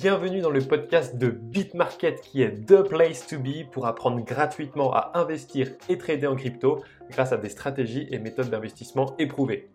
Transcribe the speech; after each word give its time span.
Bienvenue 0.00 0.40
dans 0.40 0.50
le 0.50 0.60
podcast 0.60 1.16
de 1.16 1.28
BitMarket 1.28 2.20
qui 2.20 2.42
est 2.42 2.64
The 2.66 2.82
Place 2.82 3.26
to 3.26 3.36
Be 3.40 3.68
pour 3.68 3.86
apprendre 3.86 4.24
gratuitement 4.24 4.94
à 4.94 5.10
investir 5.14 5.72
et 5.88 5.98
trader 5.98 6.28
en 6.28 6.36
crypto 6.36 6.84
grâce 7.10 7.32
à 7.32 7.36
des 7.36 7.48
stratégies 7.48 8.06
et 8.12 8.20
méthodes 8.20 8.48
d'investissement 8.48 9.16
éprouvées. 9.18 9.70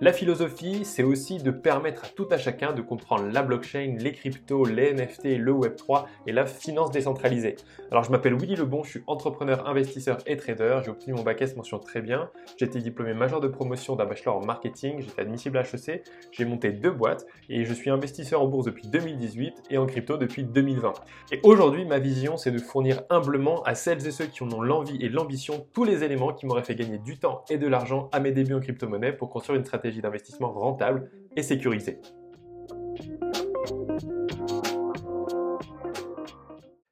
La 0.00 0.12
philosophie, 0.12 0.84
c'est 0.84 1.02
aussi 1.02 1.38
de 1.38 1.50
permettre 1.50 2.04
à 2.04 2.08
tout 2.08 2.28
à 2.30 2.38
chacun 2.38 2.72
de 2.72 2.82
comprendre 2.82 3.26
la 3.32 3.42
blockchain, 3.42 3.96
les 3.98 4.12
cryptos, 4.12 4.64
les 4.64 4.94
NFT, 4.94 5.38
le 5.38 5.52
Web3 5.52 6.04
et 6.28 6.30
la 6.30 6.46
finance 6.46 6.92
décentralisée. 6.92 7.56
Alors 7.90 8.04
je 8.04 8.12
m'appelle 8.12 8.34
Willy 8.34 8.54
Lebon, 8.54 8.84
je 8.84 8.90
suis 8.90 9.02
entrepreneur, 9.08 9.66
investisseur 9.66 10.18
et 10.28 10.36
trader. 10.36 10.82
J'ai 10.84 10.90
obtenu 10.92 11.14
mon 11.14 11.24
bac 11.24 11.42
S 11.42 11.56
mention 11.56 11.80
très 11.80 12.00
bien. 12.00 12.30
J'ai 12.56 12.66
été 12.66 12.78
diplômé 12.78 13.12
major 13.12 13.40
de 13.40 13.48
promotion 13.48 13.96
d'un 13.96 14.04
bachelor 14.04 14.36
en 14.36 14.44
marketing. 14.44 15.00
J'étais 15.00 15.22
admissible 15.22 15.58
à 15.58 15.62
HEC. 15.62 16.04
J'ai 16.30 16.44
monté 16.44 16.70
deux 16.70 16.92
boîtes 16.92 17.26
et 17.48 17.64
je 17.64 17.74
suis 17.74 17.90
investisseur 17.90 18.40
en 18.40 18.46
bourse 18.46 18.66
depuis 18.66 18.86
2018 18.86 19.64
et 19.70 19.78
en 19.78 19.86
crypto 19.86 20.16
depuis 20.16 20.44
2020. 20.44 20.92
Et 21.32 21.40
aujourd'hui, 21.42 21.84
ma 21.84 21.98
vision, 21.98 22.36
c'est 22.36 22.52
de 22.52 22.58
fournir 22.58 23.02
humblement 23.10 23.64
à 23.64 23.74
celles 23.74 24.06
et 24.06 24.12
ceux 24.12 24.26
qui 24.26 24.44
en 24.44 24.52
ont 24.52 24.62
l'envie 24.62 25.04
et 25.04 25.08
l'ambition 25.08 25.66
tous 25.74 25.82
les 25.82 26.04
éléments 26.04 26.32
qui 26.32 26.46
m'auraient 26.46 26.62
fait 26.62 26.76
gagner 26.76 26.98
du 26.98 27.18
temps 27.18 27.44
et 27.50 27.58
de 27.58 27.66
l'argent 27.66 28.08
à 28.12 28.20
mes 28.20 28.30
débuts 28.30 28.54
en 28.54 28.60
crypto-monnaie 28.60 29.12
pour 29.12 29.28
construire 29.28 29.58
une 29.58 29.64
stratégie 29.64 29.87
d'investissement 29.96 30.52
rentable 30.52 31.10
et 31.36 31.42
sécurisée. 31.42 32.00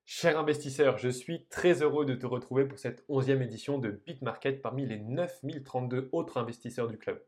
Cher 0.04 0.38
investisseur, 0.38 0.96
je 0.96 1.08
suis 1.08 1.44
très 1.50 1.82
heureux 1.82 2.06
de 2.06 2.14
te 2.14 2.26
retrouver 2.26 2.64
pour 2.64 2.78
cette 2.78 3.04
11e 3.08 3.42
édition 3.42 3.78
de 3.78 4.00
BitMarket 4.06 4.62
parmi 4.62 4.86
les 4.86 4.98
9032 4.98 6.08
autres 6.12 6.38
investisseurs 6.38 6.88
du 6.88 6.96
club. 6.96 7.22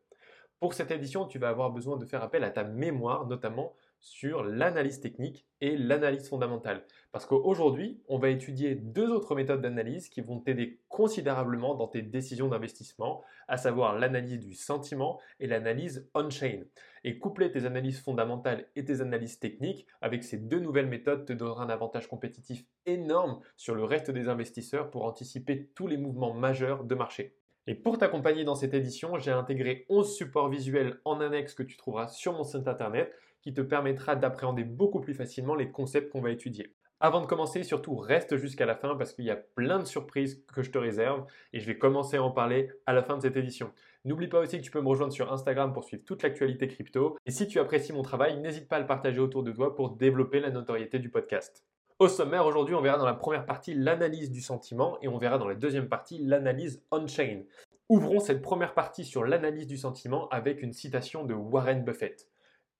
Pour 0.58 0.74
cette 0.74 0.90
édition, 0.90 1.26
tu 1.26 1.38
vas 1.38 1.50
avoir 1.50 1.70
besoin 1.70 1.98
de 1.98 2.06
faire 2.06 2.22
appel 2.22 2.42
à 2.44 2.50
ta 2.50 2.64
mémoire, 2.64 3.26
notamment 3.26 3.74
sur 4.00 4.44
l'analyse 4.44 5.00
technique 5.00 5.46
et 5.60 5.76
l'analyse 5.76 6.28
fondamentale. 6.28 6.84
Parce 7.12 7.26
qu'aujourd'hui, 7.26 8.00
on 8.08 8.18
va 8.18 8.30
étudier 8.30 8.74
deux 8.74 9.10
autres 9.10 9.34
méthodes 9.34 9.60
d'analyse 9.60 10.08
qui 10.08 10.20
vont 10.20 10.38
t'aider 10.38 10.80
considérablement 10.88 11.74
dans 11.74 11.88
tes 11.88 12.02
décisions 12.02 12.48
d'investissement, 12.48 13.22
à 13.48 13.56
savoir 13.56 13.98
l'analyse 13.98 14.38
du 14.38 14.54
sentiment 14.54 15.20
et 15.40 15.46
l'analyse 15.46 16.08
on-chain. 16.14 16.62
Et 17.04 17.18
coupler 17.18 17.50
tes 17.50 17.64
analyses 17.64 18.00
fondamentales 18.00 18.66
et 18.76 18.84
tes 18.84 19.00
analyses 19.00 19.38
techniques 19.38 19.86
avec 20.00 20.24
ces 20.24 20.38
deux 20.38 20.60
nouvelles 20.60 20.88
méthodes 20.88 21.24
te 21.24 21.32
donnera 21.32 21.64
un 21.64 21.70
avantage 21.70 22.08
compétitif 22.08 22.64
énorme 22.86 23.40
sur 23.56 23.74
le 23.74 23.84
reste 23.84 24.10
des 24.10 24.28
investisseurs 24.28 24.90
pour 24.90 25.04
anticiper 25.04 25.70
tous 25.74 25.86
les 25.86 25.96
mouvements 25.96 26.34
majeurs 26.34 26.84
de 26.84 26.94
marché. 26.94 27.34
Et 27.68 27.74
pour 27.74 27.98
t'accompagner 27.98 28.44
dans 28.44 28.54
cette 28.54 28.72
édition, 28.72 29.18
j'ai 29.18 29.30
intégré 29.30 29.84
11 29.90 30.16
supports 30.16 30.48
visuels 30.48 31.00
en 31.04 31.20
annexe 31.20 31.52
que 31.52 31.62
tu 31.62 31.76
trouveras 31.76 32.08
sur 32.08 32.32
mon 32.32 32.42
site 32.42 32.66
internet 32.66 33.12
qui 33.42 33.54
te 33.54 33.60
permettra 33.60 34.16
d'appréhender 34.16 34.64
beaucoup 34.64 35.00
plus 35.00 35.14
facilement 35.14 35.54
les 35.54 35.70
concepts 35.70 36.10
qu'on 36.10 36.20
va 36.20 36.30
étudier. 36.30 36.74
Avant 37.00 37.20
de 37.20 37.26
commencer, 37.26 37.62
surtout 37.62 37.94
reste 37.94 38.36
jusqu'à 38.36 38.66
la 38.66 38.74
fin 38.74 38.96
parce 38.96 39.12
qu'il 39.12 39.24
y 39.24 39.30
a 39.30 39.36
plein 39.36 39.78
de 39.78 39.84
surprises 39.84 40.42
que 40.52 40.62
je 40.62 40.72
te 40.72 40.78
réserve 40.78 41.24
et 41.52 41.60
je 41.60 41.66
vais 41.66 41.78
commencer 41.78 42.16
à 42.16 42.22
en 42.24 42.32
parler 42.32 42.70
à 42.86 42.92
la 42.92 43.04
fin 43.04 43.16
de 43.16 43.22
cette 43.22 43.36
édition. 43.36 43.70
N'oublie 44.04 44.26
pas 44.26 44.40
aussi 44.40 44.58
que 44.58 44.64
tu 44.64 44.72
peux 44.72 44.80
me 44.80 44.88
rejoindre 44.88 45.12
sur 45.12 45.32
Instagram 45.32 45.72
pour 45.72 45.84
suivre 45.84 46.02
toute 46.04 46.24
l'actualité 46.24 46.66
crypto. 46.66 47.16
Et 47.24 47.30
si 47.30 47.46
tu 47.46 47.60
apprécies 47.60 47.92
mon 47.92 48.02
travail, 48.02 48.40
n'hésite 48.40 48.68
pas 48.68 48.76
à 48.76 48.80
le 48.80 48.86
partager 48.86 49.20
autour 49.20 49.44
de 49.44 49.52
toi 49.52 49.76
pour 49.76 49.90
développer 49.90 50.40
la 50.40 50.50
notoriété 50.50 50.98
du 50.98 51.08
podcast. 51.08 51.64
Au 52.00 52.08
sommaire, 52.08 52.46
aujourd'hui, 52.46 52.74
on 52.74 52.80
verra 52.80 52.98
dans 52.98 53.06
la 53.06 53.14
première 53.14 53.46
partie 53.46 53.74
l'analyse 53.74 54.32
du 54.32 54.40
sentiment 54.40 54.98
et 55.00 55.08
on 55.08 55.18
verra 55.18 55.38
dans 55.38 55.48
la 55.48 55.54
deuxième 55.54 55.88
partie 55.88 56.18
l'analyse 56.18 56.82
on-chain. 56.90 57.42
Ouvrons 57.88 58.18
cette 58.20 58.42
première 58.42 58.74
partie 58.74 59.04
sur 59.04 59.24
l'analyse 59.24 59.66
du 59.68 59.76
sentiment 59.76 60.28
avec 60.30 60.62
une 60.62 60.72
citation 60.72 61.24
de 61.24 61.34
Warren 61.34 61.84
Buffett. 61.84 62.28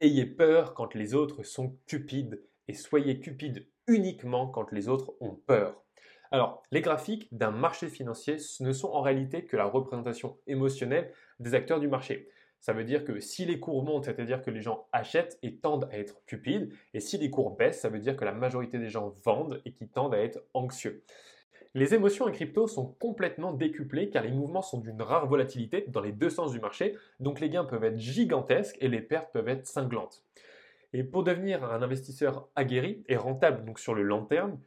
Ayez 0.00 0.26
peur 0.26 0.74
quand 0.74 0.94
les 0.94 1.14
autres 1.14 1.42
sont 1.42 1.76
cupides 1.86 2.40
et 2.68 2.74
soyez 2.74 3.18
cupide 3.18 3.66
uniquement 3.88 4.46
quand 4.46 4.70
les 4.70 4.88
autres 4.88 5.14
ont 5.20 5.34
peur. 5.34 5.82
Alors, 6.30 6.62
les 6.70 6.82
graphiques 6.82 7.26
d'un 7.32 7.50
marché 7.50 7.88
financier 7.88 8.36
ne 8.60 8.72
sont 8.72 8.90
en 8.90 9.00
réalité 9.00 9.44
que 9.44 9.56
la 9.56 9.64
représentation 9.64 10.38
émotionnelle 10.46 11.10
des 11.40 11.54
acteurs 11.54 11.80
du 11.80 11.88
marché. 11.88 12.28
Ça 12.60 12.72
veut 12.72 12.84
dire 12.84 13.04
que 13.04 13.18
si 13.18 13.44
les 13.44 13.58
cours 13.58 13.82
montent, 13.82 14.04
c'est-à-dire 14.04 14.40
que 14.40 14.52
les 14.52 14.62
gens 14.62 14.86
achètent 14.92 15.36
et 15.42 15.56
tendent 15.56 15.88
à 15.90 15.98
être 15.98 16.24
cupides, 16.26 16.72
et 16.94 17.00
si 17.00 17.18
les 17.18 17.30
cours 17.30 17.56
baissent, 17.56 17.80
ça 17.80 17.88
veut 17.88 17.98
dire 17.98 18.16
que 18.16 18.24
la 18.24 18.32
majorité 18.32 18.78
des 18.78 18.90
gens 18.90 19.14
vendent 19.24 19.60
et 19.64 19.72
qui 19.72 19.88
tendent 19.88 20.14
à 20.14 20.20
être 20.20 20.44
anxieux. 20.54 21.02
Les 21.74 21.94
émotions 21.94 22.24
en 22.24 22.32
crypto 22.32 22.66
sont 22.66 22.86
complètement 22.98 23.52
décuplées 23.52 24.08
car 24.08 24.24
les 24.24 24.32
mouvements 24.32 24.62
sont 24.62 24.78
d'une 24.78 25.02
rare 25.02 25.26
volatilité 25.26 25.84
dans 25.88 26.00
les 26.00 26.12
deux 26.12 26.30
sens 26.30 26.52
du 26.52 26.60
marché, 26.60 26.96
donc 27.20 27.40
les 27.40 27.50
gains 27.50 27.64
peuvent 27.64 27.84
être 27.84 27.98
gigantesques 27.98 28.78
et 28.80 28.88
les 28.88 29.02
pertes 29.02 29.32
peuvent 29.32 29.48
être 29.48 29.66
cinglantes. 29.66 30.24
Et 30.94 31.04
pour 31.04 31.24
devenir 31.24 31.64
un 31.64 31.82
investisseur 31.82 32.48
aguerri 32.56 33.04
et 33.08 33.16
rentable 33.16 33.64
donc 33.64 33.78
sur 33.78 33.94
le 33.94 34.02
long 34.02 34.24
terme, 34.24 34.58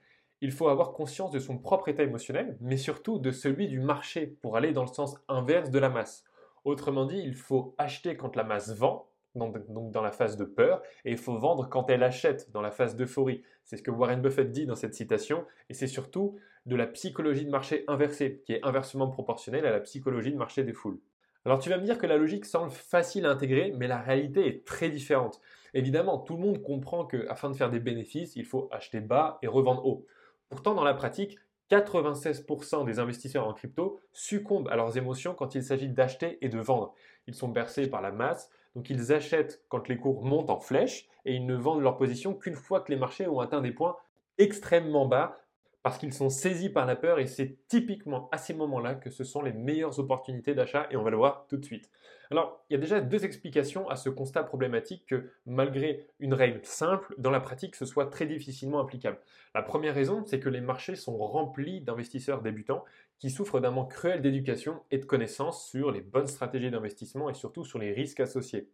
il 0.42 0.52
faut 0.52 0.68
avoir 0.68 0.94
conscience 0.94 1.32
de 1.32 1.40
son 1.40 1.58
propre 1.58 1.90
état 1.90 2.04
émotionnel, 2.04 2.58
mais 2.62 2.78
surtout 2.78 3.20
de 3.20 3.32
celui 3.32 3.68
du 3.68 3.80
marché 3.80 4.28
pour 4.28 4.58
aller 4.58 4.72
dans 4.72 4.82
le 4.84 4.88
sens 4.88 5.16
inverse 5.28 5.70
de 5.70 5.80
la 5.80 5.90
masse. 5.90 6.24
Autrement 6.64 7.06
dit, 7.06 7.20
il 7.20 7.36
faut 7.36 7.74
acheter 7.78 8.16
quand 8.16 8.36
la 8.36 8.44
masse 8.44 8.76
vend 8.76 9.08
donc 9.36 9.58
dans 9.92 10.02
la 10.02 10.12
phase 10.12 10.38
de 10.38 10.46
peur, 10.46 10.82
et 11.06 11.12
il 11.12 11.18
faut 11.18 11.38
vendre 11.38 11.70
quand 11.70 11.90
elle 11.90 12.04
achète, 12.04 12.52
dans 12.52 12.62
la 12.62 12.72
phase 12.72 12.96
d'euphorie. 12.96 13.44
C'est 13.66 13.78
ce 13.78 13.84
que 13.84 13.92
Warren 13.92 14.22
Buffett 14.22 14.52
dit 14.52 14.66
dans 14.66 14.76
cette 14.76 14.96
citation, 14.96 15.46
et 15.70 15.74
c'est 15.74 15.88
surtout 15.88 16.38
de 16.66 16.76
la 16.76 16.88
psychologie 16.88 17.46
de 17.46 17.50
marché 17.50 17.84
inversée, 17.88 18.42
qui 18.46 18.54
est 18.54 18.66
inversement 18.66 19.08
proportionnelle 19.10 19.66
à 19.66 19.72
la 19.72 19.80
psychologie 19.80 20.32
de 20.32 20.38
marché 20.38 20.64
des 20.64 20.74
foules. 20.74 21.00
Alors 21.44 21.58
tu 21.58 21.70
vas 21.70 21.78
me 21.78 21.84
dire 21.84 21.98
que 21.98 22.06
la 22.06 22.18
logique 22.18 22.46
semble 22.46 22.70
facile 22.70 23.26
à 23.26 23.32
intégrer, 23.32 23.74
mais 23.76 23.88
la 23.88 24.00
réalité 24.00 24.46
est 24.48 24.66
très 24.66 24.90
différente. 24.90 25.42
Évidemment, 25.74 26.20
tout 26.20 26.36
le 26.36 26.42
monde 26.42 26.62
comprend 26.62 27.06
qu'afin 27.06 27.50
de 27.50 27.56
faire 27.56 27.72
des 27.72 27.80
bénéfices, 27.80 28.36
il 28.36 28.46
faut 28.46 28.68
acheter 28.72 29.00
bas 29.00 29.40
et 29.42 29.48
revendre 29.48 29.86
haut. 29.86 30.06
Pourtant, 30.50 30.76
dans 30.76 30.84
la 30.84 30.94
pratique, 30.94 31.40
96% 31.72 32.86
des 32.86 33.00
investisseurs 33.00 33.48
en 33.48 33.54
crypto 33.54 34.02
succombent 34.12 34.68
à 34.68 34.76
leurs 34.76 34.98
émotions 34.98 35.34
quand 35.34 35.56
il 35.56 35.64
s'agit 35.64 35.88
d'acheter 35.88 36.38
et 36.46 36.50
de 36.50 36.60
vendre. 36.60 36.94
Ils 37.26 37.34
sont 37.34 37.48
bercés 37.48 37.90
par 37.90 38.02
la 38.02 38.12
masse, 38.12 38.50
donc 38.76 38.90
ils 38.90 39.12
achètent 39.12 39.64
quand 39.70 39.88
les 39.88 39.98
cours 39.98 40.24
montent 40.24 40.50
en 40.50 40.60
flèche 40.60 41.08
et 41.26 41.36
ils 41.36 41.46
ne 41.46 41.56
vendent 41.56 41.82
leur 41.82 41.98
position 41.98 42.34
qu'une 42.34 42.56
fois 42.56 42.82
que 42.82 42.92
les 42.92 42.98
marchés 42.98 43.28
ont 43.28 43.40
atteint 43.40 43.62
des 43.62 43.72
points 43.72 43.98
extrêmement 44.38 45.06
bas 45.06 45.36
parce 45.84 45.98
qu'ils 45.98 46.14
sont 46.14 46.30
saisis 46.30 46.70
par 46.70 46.86
la 46.86 46.96
peur 46.96 47.20
et 47.20 47.26
c'est 47.26 47.58
typiquement 47.68 48.30
à 48.32 48.38
ces 48.38 48.54
moments-là 48.54 48.96
que 48.96 49.10
ce 49.10 49.24
sont 49.24 49.42
les 49.42 49.54
meilleures 49.54 49.98
opportunités 50.00 50.54
d'achat 50.54 50.88
et 50.92 50.96
on 50.96 51.04
va 51.04 51.10
le 51.10 51.18
voir 51.18 51.48
tout 51.50 51.58
de 51.58 51.66
suite. 51.66 51.90
Alors, 52.30 52.64
il 52.70 52.74
y 52.74 52.76
a 52.78 52.80
déjà 52.80 53.02
deux 53.02 53.26
explications 53.26 53.90
à 53.90 53.96
ce 53.96 54.10
constat 54.10 54.44
problématique 54.44 55.06
que 55.08 55.32
malgré 55.46 56.08
une 56.20 56.34
règle 56.34 56.62
simple, 56.64 57.14
dans 57.18 57.32
la 57.32 57.42
pratique, 57.42 57.76
ce 57.76 57.86
soit 57.86 58.06
très 58.06 58.26
difficilement 58.26 58.80
applicable. 58.80 59.20
La 59.54 59.64
première 59.64 59.96
raison, 59.96 60.24
c'est 60.26 60.40
que 60.40 60.50
les 60.50 60.62
marchés 60.62 60.96
sont 60.96 61.18
remplis 61.18 61.82
d'investisseurs 61.82 62.42
débutants 62.42 62.86
qui 63.22 63.30
souffrent 63.30 63.60
d'un 63.60 63.70
manque 63.70 63.92
cruel 63.92 64.20
d'éducation 64.20 64.82
et 64.90 64.98
de 64.98 65.06
connaissances 65.06 65.70
sur 65.70 65.92
les 65.92 66.02
bonnes 66.02 66.26
stratégies 66.26 66.72
d'investissement 66.72 67.30
et 67.30 67.36
surtout 67.36 67.64
sur 67.64 67.78
les 67.78 67.94
risques 67.94 68.20
associés. 68.20 68.68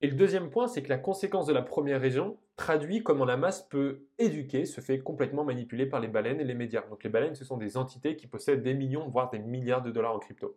Et 0.00 0.08
le 0.08 0.16
deuxième 0.16 0.50
point, 0.50 0.66
c'est 0.66 0.82
que 0.82 0.88
la 0.88 0.98
conséquence 0.98 1.46
de 1.46 1.52
la 1.52 1.62
première 1.62 2.00
raison 2.00 2.38
traduit 2.56 3.04
comment 3.04 3.24
la 3.24 3.36
masse 3.36 3.62
peut 3.62 4.02
éduquer, 4.18 4.64
se 4.64 4.80
fait 4.80 4.98
complètement 4.98 5.44
manipuler 5.44 5.86
par 5.86 6.00
les 6.00 6.08
baleines 6.08 6.40
et 6.40 6.44
les 6.44 6.54
médias. 6.54 6.82
Donc 6.90 7.04
les 7.04 7.10
baleines, 7.10 7.36
ce 7.36 7.44
sont 7.44 7.56
des 7.56 7.76
entités 7.76 8.16
qui 8.16 8.26
possèdent 8.26 8.64
des 8.64 8.74
millions, 8.74 9.08
voire 9.08 9.30
des 9.30 9.38
milliards 9.38 9.82
de 9.82 9.92
dollars 9.92 10.14
en 10.14 10.18
crypto. 10.18 10.56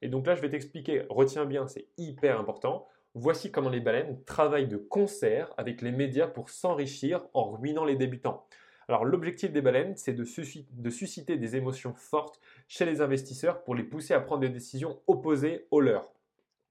Et 0.00 0.08
donc 0.08 0.24
là, 0.28 0.36
je 0.36 0.40
vais 0.40 0.48
t'expliquer, 0.48 1.04
retiens 1.10 1.46
bien, 1.46 1.66
c'est 1.66 1.88
hyper 1.98 2.38
important. 2.38 2.86
Voici 3.14 3.50
comment 3.50 3.70
les 3.70 3.80
baleines 3.80 4.22
travaillent 4.24 4.68
de 4.68 4.76
concert 4.76 5.52
avec 5.56 5.82
les 5.82 5.92
médias 5.92 6.28
pour 6.28 6.48
s'enrichir 6.48 7.26
en 7.34 7.50
ruinant 7.50 7.84
les 7.84 7.96
débutants. 7.96 8.46
Alors 8.88 9.04
l'objectif 9.04 9.52
des 9.52 9.62
baleines, 9.62 9.96
c'est 9.96 10.12
de, 10.12 10.24
susciter 10.24 11.36
des 11.36 11.56
émotions 11.56 11.94
fortes 11.94 12.40
chez 12.68 12.84
les 12.84 13.00
investisseurs 13.00 13.62
pour 13.62 13.74
les 13.74 13.84
pousser 13.84 14.14
à 14.14 14.20
prendre 14.20 14.40
des 14.40 14.48
décisions 14.48 15.00
opposées 15.06 15.66
aux 15.70 15.80
leurs 15.80 16.12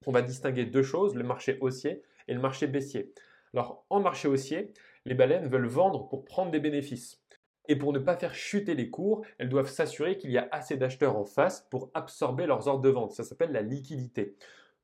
on 0.08 0.12
va 0.12 0.22
distinguer 0.22 0.66
deux 0.66 0.84
choses, 0.84 1.16
le 1.16 1.24
marché 1.24 1.58
haussier 1.62 2.02
et 2.28 2.34
le 2.34 2.40
marché 2.40 2.68
baissier. 2.68 3.14
Alors 3.54 3.86
en 3.90 4.00
marché 4.00 4.28
haussier, 4.28 4.74
les 5.06 5.14
baleines 5.14 5.48
veulent 5.48 5.68
vendre 5.68 6.08
pour 6.08 6.26
prendre 6.26 6.52
des 6.52 6.60
bénéfices. 6.60 7.22
Et 7.68 7.76
pour 7.76 7.94
ne 7.94 8.00
pas 8.00 8.18
faire 8.18 8.34
chuter 8.34 8.74
les 8.74 8.90
cours, 8.90 9.24
elles 9.38 9.50
doivent 9.50 9.70
s'assurer 9.70 10.18
qu'il 10.18 10.32
y 10.32 10.38
a 10.38 10.48
assez 10.52 10.76
d'acheteurs 10.76 11.16
en 11.16 11.26
face 11.26 11.68
pour 11.70 11.92
absorber 11.94 12.48
leurs 12.48 12.68
ordres 12.68 12.82
de 12.82 12.90
vente. 12.90 13.12
Ça 13.12 13.24
s'appelle 13.24 13.52
la 13.52 13.62
liquidité. 13.62 14.36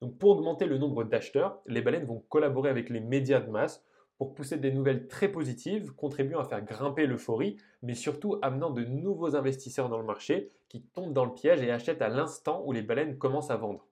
Donc 0.02 0.18
pour 0.19 0.30
augmenter 0.30 0.68
le 0.68 0.78
nombre 0.78 1.04
d'acheteurs, 1.04 1.60
les 1.66 1.81
baleines 1.81 2.06
vont 2.06 2.24
collaborer 2.30 2.69
avec 2.69 2.90
les 2.90 3.00
médias 3.00 3.40
de 3.40 3.50
masse 3.50 3.84
pour 4.18 4.34
pousser 4.34 4.58
des 4.58 4.72
nouvelles 4.72 5.08
très 5.08 5.30
positives, 5.31 5.94
contribuant 5.94 6.40
à 6.40 6.46
faire 6.46 6.64
grimper 6.64 7.06
l'euphorie, 7.06 7.58
mais 7.84 7.94
surtout 7.94 8.38
amenant 8.42 8.72
de 8.72 8.84
nouveaux 8.84 9.36
investisseurs 9.36 9.90
dans 9.90 10.00
le 10.00 10.06
marché 10.06 10.50
qui 10.69 10.81
tombent 10.81 11.14
dans 11.14 11.25
le 11.25 11.34
piège 11.34 11.62
et 11.62 11.72
achètent 11.72 12.02
à 12.02 12.10
l'instant 12.10 12.64
où 12.66 12.72
les 12.72 12.81
baleines 12.81 13.18
commencent 13.18 13.52
à 13.52 13.58
vendre. 13.58 13.88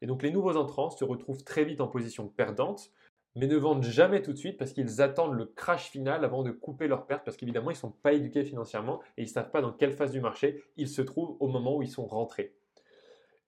Et 0.00 0.06
donc 0.06 0.22
les 0.22 0.30
nouveaux 0.30 0.56
entrants 0.56 0.90
se 0.90 1.04
retrouvent 1.04 1.44
très 1.44 1.64
vite 1.64 1.80
en 1.80 1.88
position 1.88 2.28
perdante, 2.28 2.92
mais 3.36 3.46
ne 3.46 3.56
vendent 3.56 3.84
jamais 3.84 4.22
tout 4.22 4.32
de 4.32 4.38
suite 4.38 4.56
parce 4.56 4.72
qu'ils 4.72 5.02
attendent 5.02 5.34
le 5.34 5.46
crash 5.46 5.90
final 5.90 6.24
avant 6.24 6.42
de 6.42 6.50
couper 6.50 6.88
leurs 6.88 7.06
pertes, 7.06 7.24
parce 7.24 7.36
qu'évidemment 7.36 7.70
ils 7.70 7.74
ne 7.74 7.78
sont 7.78 7.90
pas 7.90 8.14
éduqués 8.14 8.44
financièrement 8.44 9.00
et 9.16 9.22
ils 9.22 9.26
ne 9.26 9.30
savent 9.30 9.50
pas 9.50 9.60
dans 9.60 9.72
quelle 9.72 9.92
phase 9.92 10.12
du 10.12 10.20
marché 10.20 10.62
ils 10.76 10.88
se 10.88 11.02
trouvent 11.02 11.36
au 11.40 11.48
moment 11.48 11.76
où 11.76 11.82
ils 11.82 11.90
sont 11.90 12.06
rentrés. 12.06 12.54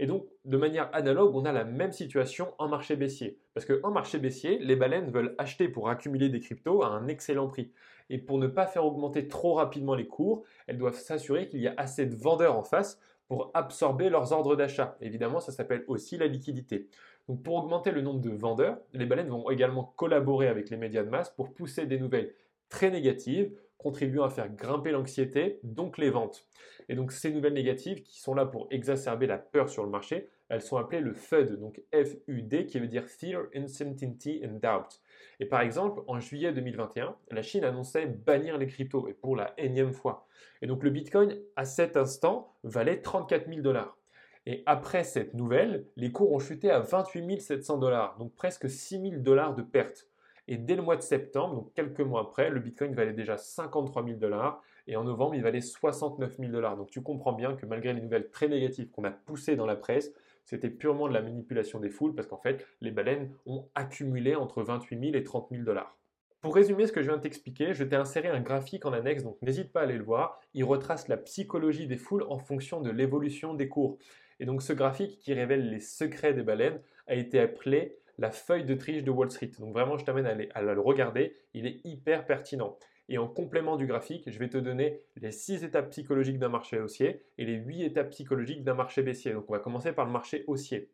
Et 0.00 0.06
donc, 0.06 0.26
de 0.46 0.56
manière 0.56 0.88
analogue, 0.94 1.36
on 1.36 1.44
a 1.44 1.52
la 1.52 1.64
même 1.64 1.92
situation 1.92 2.54
en 2.56 2.68
marché 2.68 2.96
baissier. 2.96 3.38
Parce 3.52 3.66
qu'en 3.66 3.90
marché 3.90 4.18
baissier, 4.18 4.58
les 4.58 4.74
baleines 4.74 5.10
veulent 5.10 5.34
acheter 5.36 5.68
pour 5.68 5.90
accumuler 5.90 6.30
des 6.30 6.40
cryptos 6.40 6.82
à 6.82 6.86
un 6.86 7.06
excellent 7.06 7.48
prix. 7.48 7.70
Et 8.08 8.16
pour 8.16 8.38
ne 8.38 8.46
pas 8.46 8.66
faire 8.66 8.86
augmenter 8.86 9.28
trop 9.28 9.52
rapidement 9.52 9.94
les 9.94 10.06
cours, 10.06 10.42
elles 10.66 10.78
doivent 10.78 10.98
s'assurer 10.98 11.50
qu'il 11.50 11.60
y 11.60 11.68
a 11.68 11.74
assez 11.76 12.06
de 12.06 12.16
vendeurs 12.16 12.56
en 12.56 12.62
face 12.62 12.98
pour 13.28 13.50
absorber 13.52 14.08
leurs 14.08 14.32
ordres 14.32 14.56
d'achat. 14.56 14.96
Évidemment, 15.02 15.38
ça 15.38 15.52
s'appelle 15.52 15.84
aussi 15.86 16.16
la 16.16 16.28
liquidité. 16.28 16.88
Donc 17.28 17.42
pour 17.42 17.56
augmenter 17.56 17.90
le 17.90 18.00
nombre 18.00 18.22
de 18.22 18.30
vendeurs, 18.30 18.78
les 18.94 19.04
baleines 19.04 19.28
vont 19.28 19.50
également 19.50 19.92
collaborer 19.96 20.48
avec 20.48 20.70
les 20.70 20.78
médias 20.78 21.04
de 21.04 21.10
masse 21.10 21.28
pour 21.28 21.52
pousser 21.52 21.84
des 21.84 21.98
nouvelles 21.98 22.32
très 22.70 22.90
négatives 22.90 23.52
contribuant 23.80 24.24
à 24.24 24.30
faire 24.30 24.48
grimper 24.48 24.90
l'anxiété, 24.90 25.58
donc 25.62 25.96
les 25.96 26.10
ventes. 26.10 26.46
Et 26.88 26.94
donc 26.94 27.12
ces 27.12 27.32
nouvelles 27.32 27.54
négatives 27.54 28.02
qui 28.02 28.20
sont 28.20 28.34
là 28.34 28.44
pour 28.44 28.66
exacerber 28.70 29.26
la 29.26 29.38
peur 29.38 29.70
sur 29.70 29.84
le 29.84 29.90
marché, 29.90 30.28
elles 30.50 30.60
sont 30.60 30.76
appelées 30.76 31.00
le 31.00 31.14
FUD, 31.14 31.58
donc 31.58 31.80
F-U-D, 31.94 32.66
qui 32.66 32.78
veut 32.80 32.88
dire 32.88 33.06
Fear, 33.06 33.44
Uncertainty 33.54 34.42
and 34.44 34.58
Doubt. 34.60 35.00
Et 35.38 35.46
par 35.46 35.60
exemple, 35.60 36.02
en 36.08 36.20
juillet 36.20 36.52
2021, 36.52 37.16
la 37.30 37.42
Chine 37.42 37.64
annonçait 37.64 38.06
bannir 38.06 38.58
les 38.58 38.66
cryptos, 38.66 39.08
et 39.08 39.14
pour 39.14 39.36
la 39.36 39.54
énième 39.56 39.92
fois. 39.92 40.26
Et 40.60 40.66
donc 40.66 40.82
le 40.82 40.90
Bitcoin, 40.90 41.38
à 41.56 41.64
cet 41.64 41.96
instant, 41.96 42.54
valait 42.64 43.00
34 43.00 43.48
000 43.48 43.60
dollars. 43.60 43.96
Et 44.44 44.62
après 44.66 45.04
cette 45.04 45.34
nouvelle, 45.34 45.86
les 45.96 46.10
cours 46.10 46.32
ont 46.32 46.38
chuté 46.38 46.70
à 46.70 46.80
28 46.80 47.40
700 47.40 47.78
dollars, 47.78 48.18
donc 48.18 48.34
presque 48.34 48.68
6 48.68 49.00
000 49.00 49.22
dollars 49.22 49.54
de 49.54 49.62
perte. 49.62 50.09
Et 50.50 50.58
dès 50.58 50.74
le 50.74 50.82
mois 50.82 50.96
de 50.96 51.02
septembre, 51.02 51.54
donc 51.54 51.72
quelques 51.74 52.00
mois 52.00 52.22
après, 52.22 52.50
le 52.50 52.58
Bitcoin 52.58 52.92
valait 52.92 53.12
déjà 53.12 53.36
53 53.36 54.04
000 54.04 54.18
dollars 54.18 54.60
et 54.88 54.96
en 54.96 55.04
novembre, 55.04 55.36
il 55.36 55.42
valait 55.42 55.60
69 55.60 56.38
000 56.38 56.50
dollars. 56.50 56.76
Donc 56.76 56.90
tu 56.90 57.02
comprends 57.02 57.32
bien 57.32 57.54
que 57.54 57.66
malgré 57.66 57.92
les 57.92 58.00
nouvelles 58.00 58.30
très 58.30 58.48
négatives 58.48 58.90
qu'on 58.90 59.04
a 59.04 59.12
poussées 59.12 59.54
dans 59.54 59.64
la 59.64 59.76
presse, 59.76 60.12
c'était 60.44 60.68
purement 60.68 61.06
de 61.06 61.14
la 61.14 61.22
manipulation 61.22 61.78
des 61.78 61.88
foules 61.88 62.16
parce 62.16 62.26
qu'en 62.26 62.36
fait, 62.36 62.66
les 62.80 62.90
baleines 62.90 63.30
ont 63.46 63.68
accumulé 63.76 64.34
entre 64.34 64.64
28 64.64 64.98
000 64.98 65.14
et 65.14 65.22
30 65.22 65.46
000 65.52 65.62
dollars. 65.62 65.96
Pour 66.40 66.56
résumer 66.56 66.88
ce 66.88 66.92
que 66.92 67.00
je 67.00 67.06
viens 67.06 67.18
de 67.18 67.22
t'expliquer, 67.22 67.72
je 67.72 67.84
t'ai 67.84 67.94
inséré 67.94 68.26
un 68.26 68.40
graphique 68.40 68.86
en 68.86 68.92
annexe, 68.92 69.22
donc 69.22 69.40
n'hésite 69.42 69.72
pas 69.72 69.80
à 69.80 69.82
aller 69.84 69.98
le 69.98 70.02
voir. 70.02 70.40
Il 70.54 70.64
retrace 70.64 71.06
la 71.06 71.16
psychologie 71.18 71.86
des 71.86 71.96
foules 71.96 72.24
en 72.28 72.38
fonction 72.38 72.80
de 72.80 72.90
l'évolution 72.90 73.54
des 73.54 73.68
cours. 73.68 73.98
Et 74.40 74.46
donc 74.46 74.62
ce 74.62 74.72
graphique 74.72 75.20
qui 75.20 75.32
révèle 75.32 75.70
les 75.70 75.78
secrets 75.78 76.34
des 76.34 76.42
baleines 76.42 76.80
a 77.06 77.14
été 77.14 77.38
appelé 77.38 77.98
la 78.20 78.30
feuille 78.30 78.64
de 78.64 78.74
triche 78.74 79.02
de 79.02 79.10
Wall 79.10 79.30
Street. 79.30 79.50
Donc 79.58 79.72
vraiment, 79.72 79.96
je 79.96 80.04
t'amène 80.04 80.26
à, 80.54 80.62
le 80.62 80.80
regarder. 80.80 81.34
Il 81.54 81.66
est 81.66 81.80
hyper 81.84 82.26
pertinent. 82.26 82.78
Et 83.08 83.18
en 83.18 83.26
complément 83.26 83.76
du 83.76 83.86
graphique, 83.86 84.30
je 84.30 84.38
vais 84.38 84.50
te 84.50 84.58
donner 84.58 85.00
les 85.16 85.32
6 85.32 85.64
étapes 85.64 85.90
psychologiques 85.90 86.38
d'un 86.38 86.50
marché 86.50 86.78
haussier 86.78 87.24
et 87.38 87.46
les 87.46 87.54
8 87.54 87.82
étapes 87.82 88.10
psychologiques 88.10 88.62
d'un 88.62 88.74
marché 88.74 89.02
baissier. 89.02 89.32
Donc 89.32 89.46
on 89.48 89.54
va 89.54 89.58
commencer 89.58 89.92
par 89.92 90.04
le 90.04 90.12
marché 90.12 90.44
haussier. 90.46 90.90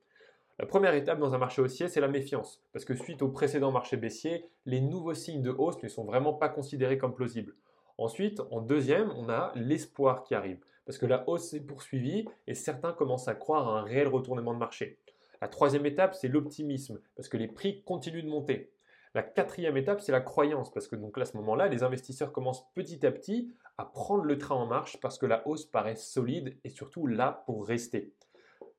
La 0.59 0.67
première 0.67 0.95
étape 0.95 1.19
dans 1.19 1.35
un 1.35 1.39
marché 1.39 1.61
haussier, 1.61 1.89
c'est 1.89 2.01
la 2.01 2.09
méfiance. 2.09 2.63
Parce 2.73 2.85
que 2.85 2.95
suite 2.95 3.21
au 3.21 3.29
précédent 3.29 3.73
marché 3.73 3.97
baissier, 3.97 4.49
les 4.65 4.81
nouveaux 4.81 5.13
signes 5.13 5.43
de 5.43 5.51
hausse 5.51 5.83
ne 5.83 5.89
sont 5.89 6.05
vraiment 6.05 6.33
pas 6.33 6.49
considérés 6.49 6.97
comme 6.97 7.15
plausibles. 7.15 7.55
Ensuite, 7.99 8.41
en 8.51 8.61
deuxième, 8.61 9.11
on 9.17 9.29
a 9.29 9.53
l'espoir 9.57 10.23
qui 10.23 10.35
arrive. 10.35 10.61
Parce 10.87 10.97
que 10.97 11.07
la 11.07 11.29
hausse 11.29 11.51
s'est 11.51 11.61
poursuivie 11.61 12.27
et 12.47 12.55
certains 12.55 12.93
commencent 12.93 13.29
à 13.29 13.35
croire 13.35 13.69
à 13.69 13.81
un 13.81 13.83
réel 13.83 14.07
retournement 14.07 14.55
de 14.55 14.59
marché. 14.61 14.99
La 15.41 15.49
troisième 15.49 15.87
étape, 15.87 16.15
c'est 16.15 16.29
l'optimisme, 16.29 17.01
parce 17.15 17.29
que 17.29 17.37
les 17.37 17.49
prix 17.49 17.83
continuent 17.83 18.25
de 18.25 18.29
monter. 18.29 18.73
La 19.15 19.23
quatrième 19.23 19.77
étape, 19.77 20.01
c'est 20.01 20.13
la 20.13 20.21
croyance, 20.21 20.71
parce 20.71 20.89
que 20.89 20.97
donc 20.97 21.17
à 21.19 21.25
ce 21.25 21.37
moment-là, 21.39 21.69
les 21.69 21.83
investisseurs 21.83 22.33
commencent 22.33 22.71
petit 22.75 23.07
à 23.07 23.11
petit 23.11 23.51
à 23.79 23.85
prendre 23.85 24.25
le 24.25 24.39
train 24.39 24.55
en 24.55 24.67
marche 24.67 24.99
parce 25.01 25.19
que 25.19 25.27
la 25.27 25.47
hausse 25.47 25.67
paraît 25.67 25.97
solide 25.97 26.57
et 26.65 26.71
surtout 26.71 27.07
là 27.07 27.43
pour 27.47 27.67
rester. 27.67 28.13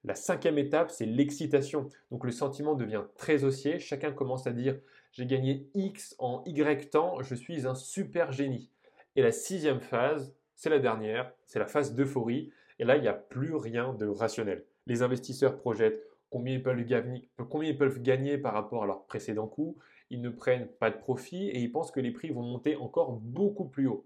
La 0.03 0.15
cinquième 0.15 0.57
étape, 0.57 0.91
c'est 0.91 1.05
l'excitation. 1.05 1.89
Donc 2.11 2.23
le 2.23 2.31
sentiment 2.31 2.75
devient 2.75 3.03
très 3.15 3.43
haussier. 3.43 3.79
Chacun 3.79 4.11
commence 4.11 4.47
à 4.47 4.51
dire 4.51 4.79
j'ai 5.11 5.25
gagné 5.25 5.69
X 5.73 6.15
en 6.19 6.43
Y 6.45 6.89
temps, 6.89 7.21
je 7.21 7.35
suis 7.35 7.67
un 7.67 7.75
super 7.75 8.31
génie. 8.31 8.69
Et 9.15 9.21
la 9.21 9.31
sixième 9.31 9.81
phase, 9.81 10.35
c'est 10.55 10.69
la 10.69 10.79
dernière, 10.79 11.33
c'est 11.45 11.59
la 11.59 11.65
phase 11.65 11.93
d'euphorie. 11.95 12.51
Et 12.79 12.85
là, 12.85 12.95
il 12.95 13.01
n'y 13.01 13.07
a 13.07 13.13
plus 13.13 13.55
rien 13.55 13.93
de 13.93 14.07
rationnel. 14.07 14.65
Les 14.85 15.01
investisseurs 15.01 15.57
projettent 15.57 16.06
combien 16.29 16.53
ils, 16.53 16.63
peuvent 16.63 18.01
gagner, 18.01 18.37
par 18.37 18.53
rapport 18.53 18.83
à 18.83 18.87
leur 18.87 19.05
précédent 19.05 19.47
coût, 19.47 19.77
ils 20.09 20.21
ne 20.21 20.29
prennent 20.29 20.67
pas 20.67 20.89
de 20.89 20.97
profit 20.97 21.49
et 21.49 21.59
ils 21.59 21.71
pensent 21.71 21.91
que 21.91 21.99
les 21.99 22.11
prix 22.11 22.29
vont 22.29 22.43
monter 22.43 22.75
encore 22.75 23.13
beaucoup 23.13 23.65
plus 23.65 23.87
haut. 23.87 24.05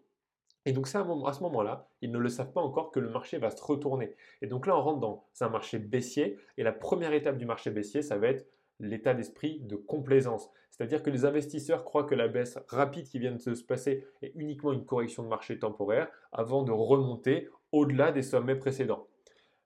Et 0.66 0.74
donc 0.74 0.88
à, 0.94 1.00
à 1.00 1.34
ce 1.34 1.42
moment-là, 1.42 1.88
ils 2.02 2.12
ne 2.12 2.20
le 2.20 2.30
savent 2.30 2.52
pas 2.52 2.62
encore 2.62 2.92
que 2.92 3.00
le 3.00 3.10
marché 3.10 3.38
va 3.38 3.50
se 3.50 3.62
retourner. 3.64 4.16
Et 4.42 4.48
donc 4.48 4.68
là, 4.68 4.78
on 4.78 4.82
rentre 4.82 5.00
dans 5.00 5.26
un 5.40 5.50
marché 5.50 5.80
baissier. 5.80 6.38
Et 6.58 6.64
la 6.64 6.72
première 6.72 7.14
étape 7.14 7.38
du 7.38 7.46
marché 7.46 7.72
baissier, 7.72 8.04
ça 8.04 8.18
va 8.18 8.28
être 8.28 8.46
l'état 8.80 9.14
d'esprit 9.14 9.60
de 9.62 9.76
complaisance. 9.76 10.50
C'est-à-dire 10.70 11.04
que 11.04 11.10
les 11.10 11.26
investisseurs 11.26 11.84
croient 11.84 12.04
que 12.06 12.16
la 12.16 12.28
baisse 12.28 12.58
rapide 12.68 13.08
qui 13.08 13.20
vient 13.20 13.32
de 13.32 13.38
se 13.38 13.64
passer 13.64 14.06
est 14.22 14.32
uniquement 14.36 14.74
une 14.74 14.86
correction 14.86 15.24
de 15.24 15.28
marché 15.28 15.60
temporaire 15.60 16.10
avant 16.32 16.64
de 16.64 16.72
remonter 16.72 17.50
au-delà 17.72 18.12
des 18.12 18.24
sommets 18.24 18.56
précédents. 18.56 19.08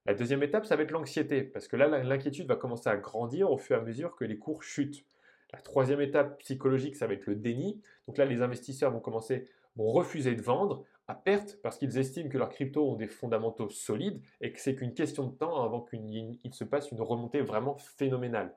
La 0.06 0.14
deuxième 0.14 0.44
étape, 0.44 0.66
ça 0.66 0.76
va 0.76 0.84
être 0.84 0.92
l'anxiété, 0.92 1.42
parce 1.42 1.68
que 1.68 1.76
là, 1.76 1.88
l'inquiétude 2.04 2.48
va 2.48 2.56
commencer 2.56 2.90
à 2.90 2.98
grandir 2.98 3.52
au 3.52 3.58
fur 3.58 3.76
et 3.76 3.80
à 3.80 3.82
mesure 3.82 4.16
que 4.16 4.24
les 4.24 4.38
cours 4.38 4.62
chutent. 4.62 5.04
La 5.52 5.60
troisième 5.60 6.02
étape 6.02 6.40
psychologique, 6.40 6.96
ça 6.96 7.08
va 7.08 7.14
être 7.14 7.26
le 7.26 7.36
déni. 7.36 7.82
Donc 8.08 8.18
là, 8.18 8.26
les 8.26 8.42
investisseurs 8.42 8.92
vont 8.92 9.92
refuser 9.92 10.36
de 10.36 10.42
vendre 10.42 10.84
à 11.08 11.16
perte 11.16 11.60
parce 11.62 11.78
qu'ils 11.78 11.98
estiment 11.98 12.30
que 12.30 12.38
leurs 12.38 12.50
cryptos 12.50 12.92
ont 12.92 12.96
des 12.96 13.08
fondamentaux 13.08 13.70
solides 13.70 14.22
et 14.42 14.52
que 14.52 14.60
c'est 14.60 14.76
qu'une 14.76 14.94
question 14.94 15.28
de 15.28 15.36
temps 15.36 15.64
avant 15.64 15.82
qu'il 15.82 16.40
se 16.52 16.64
passe 16.64 16.92
une 16.92 17.02
remontée 17.02 17.42
vraiment 17.42 17.76
phénoménale. 17.76 18.56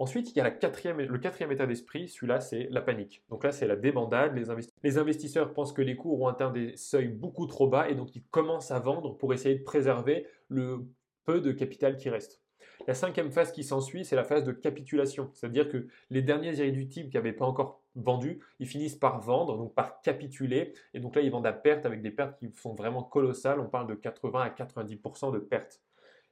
Ensuite, 0.00 0.30
il 0.30 0.38
y 0.38 0.40
a 0.40 0.44
le 0.44 1.18
quatrième 1.18 1.52
état 1.52 1.66
d'esprit, 1.66 2.08
celui-là, 2.08 2.40
c'est 2.40 2.68
la 2.70 2.80
panique. 2.80 3.22
Donc 3.28 3.44
là, 3.44 3.52
c'est 3.52 3.66
la 3.66 3.76
débandade. 3.76 4.34
Les, 4.34 4.44
les, 4.82 4.96
investisseurs 4.96 5.52
pensent 5.52 5.74
que 5.74 5.82
les 5.82 5.94
cours 5.94 6.22
ont 6.22 6.26
atteint 6.26 6.50
des 6.50 6.74
seuils 6.78 7.08
beaucoup 7.08 7.46
trop 7.46 7.68
bas 7.68 7.86
et 7.86 7.94
donc 7.94 8.16
ils 8.16 8.22
commencent 8.30 8.70
à 8.70 8.78
vendre 8.78 9.18
pour 9.18 9.34
essayer 9.34 9.56
de 9.56 9.62
préserver 9.62 10.26
le 10.48 10.86
peu 11.26 11.42
de 11.42 11.52
capital 11.52 11.98
qui 11.98 12.08
reste. 12.08 12.40
La 12.86 12.94
cinquième 12.94 13.30
phase 13.30 13.52
qui 13.52 13.62
s'ensuit, 13.62 14.06
c'est 14.06 14.16
la 14.16 14.24
phase 14.24 14.42
de 14.42 14.52
capitulation. 14.52 15.30
C'est-à-dire 15.34 15.68
que 15.68 15.86
les 16.08 16.22
derniers 16.22 16.54
irréductibles 16.56 17.10
qui 17.10 17.16
n'avaient 17.18 17.34
pas 17.34 17.44
encore 17.44 17.82
vendu, 17.94 18.40
ils 18.58 18.66
finissent 18.66 18.96
par 18.96 19.20
vendre, 19.20 19.58
donc 19.58 19.74
par 19.74 20.00
capituler. 20.00 20.72
Et 20.94 21.00
donc 21.00 21.14
là, 21.14 21.20
ils 21.20 21.30
vendent 21.30 21.46
à 21.46 21.52
perte 21.52 21.84
avec 21.84 22.00
des 22.00 22.10
pertes 22.10 22.38
qui 22.38 22.50
sont 22.54 22.74
vraiment 22.74 23.02
colossales. 23.02 23.60
On 23.60 23.68
parle 23.68 23.86
de 23.86 23.94
80 23.94 24.40
à 24.40 24.48
90% 24.48 25.30
de 25.30 25.40
pertes. 25.40 25.82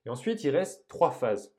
Et 0.06 0.08
ensuite, 0.08 0.42
il 0.42 0.56
reste 0.56 0.86
trois 0.88 1.10
phases. 1.10 1.52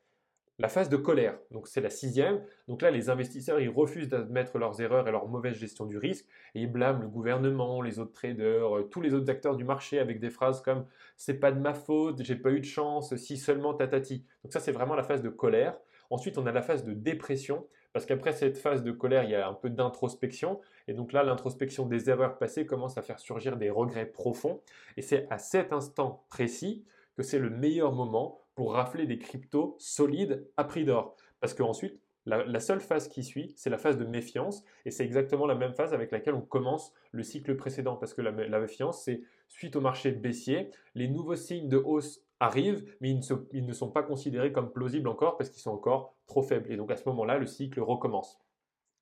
La 0.62 0.68
phase 0.68 0.90
de 0.90 0.98
colère, 0.98 1.40
donc 1.52 1.70
c'est 1.70 1.80
la 1.80 1.90
sixième. 1.90 2.44
Donc 2.68 2.82
là, 2.82 2.92
les 2.92 3.10
investisseurs, 3.10 3.62
ils 3.62 3.70
refusent 3.70 4.10
d'admettre 4.10 4.58
leurs 4.58 4.82
erreurs 4.82 5.08
et 5.08 5.12
leur 5.12 5.30
mauvaise 5.30 5.56
gestion 5.56 5.86
du 5.86 5.98
risque 5.98 6.26
et 6.54 6.60
ils 6.60 6.70
blâment 6.70 7.00
le 7.02 7.08
gouvernement, 7.08 7.82
les 7.82 7.98
autres 7.98 8.12
traders, 8.12 8.78
euh, 8.78 8.84
tous 8.84 9.00
les 9.00 9.14
autres 9.14 9.30
acteurs 9.30 9.56
du 9.56 9.64
marché 9.64 10.00
avec 10.00 10.20
des 10.20 10.30
phrases 10.30 10.62
comme 10.62 10.86
c'est 11.16 11.40
pas 11.40 11.54
de 11.54 11.62
ma 11.62 11.74
faute, 11.74 12.22
j'ai 12.22 12.36
pas 12.36 12.52
eu 12.52 12.60
de 12.60 12.66
chance, 12.66 13.16
si 13.16 13.38
seulement 13.38 13.74
tatati. 13.74 14.26
Donc 14.44 14.52
ça, 14.52 14.60
c'est 14.60 14.74
vraiment 14.74 14.96
la 14.96 15.04
phase 15.04 15.22
de 15.22 15.30
colère. 15.30 15.78
Ensuite, 16.10 16.38
on 16.38 16.46
a 16.46 16.52
la 16.52 16.62
phase 16.62 16.84
de 16.84 16.92
dépression 16.92 17.66
parce 17.94 18.06
qu'après 18.06 18.34
cette 18.34 18.58
phase 18.58 18.84
de 18.84 18.92
colère, 18.92 19.24
il 19.24 19.30
y 19.30 19.36
a 19.36 19.48
un 19.48 19.54
peu 19.54 19.70
d'introspection 19.70 20.60
et 20.90 20.94
donc 20.94 21.14
là, 21.14 21.24
l'introspection 21.24 21.86
des 21.86 22.10
erreurs 22.10 22.38
passées 22.38 22.66
commence 22.66 22.98
à 22.98 23.02
faire 23.02 23.20
surgir 23.20 23.56
des 23.56 23.70
regrets 23.70 24.08
profonds 24.08 24.60
et 24.98 25.02
c'est 25.04 25.26
à 25.30 25.38
cet 25.38 25.72
instant 25.72 26.26
précis 26.28 26.84
que 27.16 27.24
c'est 27.24 27.40
le 27.40 27.50
meilleur 27.50 27.94
moment 27.94 28.42
pour 28.60 28.74
rafler 28.74 29.08
des 29.08 29.20
cryptos 29.20 29.78
solides 29.80 30.46
à 30.58 30.66
prix 30.66 30.84
d'or. 30.84 31.16
Parce 31.40 31.54
qu'ensuite, 31.54 31.98
la, 32.26 32.44
la 32.44 32.60
seule 32.60 32.82
phase 32.82 33.08
qui 33.08 33.24
suit, 33.24 33.54
c'est 33.56 33.70
la 33.70 33.78
phase 33.78 33.98
de 33.98 34.04
méfiance, 34.04 34.66
et 34.84 34.92
c'est 34.92 35.06
exactement 35.06 35.48
la 35.48 35.56
même 35.56 35.72
phase 35.72 35.94
avec 35.94 36.12
laquelle 36.12 36.34
on 36.34 36.42
commence 36.42 36.94
le 37.14 37.24
cycle 37.24 37.56
précédent, 37.56 37.96
parce 37.96 38.14
que 38.14 38.22
la, 38.22 38.60
méfiance, 38.60 39.02
c'est 39.06 39.22
suite 39.48 39.78
au 39.78 39.80
marché 39.80 40.12
baissier, 40.12 40.72
les 40.94 41.08
nouveaux 41.08 41.38
signes 41.38 41.70
de 41.70 41.78
hausse 41.78 42.22
arrivent, 42.42 42.84
mais 43.00 43.12
ils 43.12 43.20
ne, 43.20 43.36
ils 43.54 43.66
ne 43.66 43.72
sont 43.72 43.92
pas 43.92 44.04
considérés 44.04 44.52
comme 44.52 44.74
plausibles 44.74 45.08
encore 45.08 45.38
parce 45.38 45.50
qu'ils 45.50 45.62
sont 45.62 45.72
encore 45.72 46.18
trop 46.28 46.42
faibles. 46.42 46.70
Et 46.70 46.76
donc 46.76 46.92
à 46.92 46.98
ce 46.98 47.08
moment-là, 47.08 47.38
le 47.38 47.46
cycle 47.46 47.80
recommence. 47.80 48.42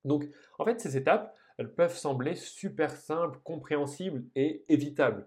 Donc 0.04 0.28
en 0.60 0.64
fait, 0.64 0.80
ces 0.80 0.96
étapes, 0.96 1.34
elles 1.56 1.74
peuvent 1.74 1.96
sembler 1.96 2.36
super 2.36 2.92
simples, 2.92 3.40
compréhensibles 3.42 4.22
et 4.36 4.62
évitables 4.68 5.26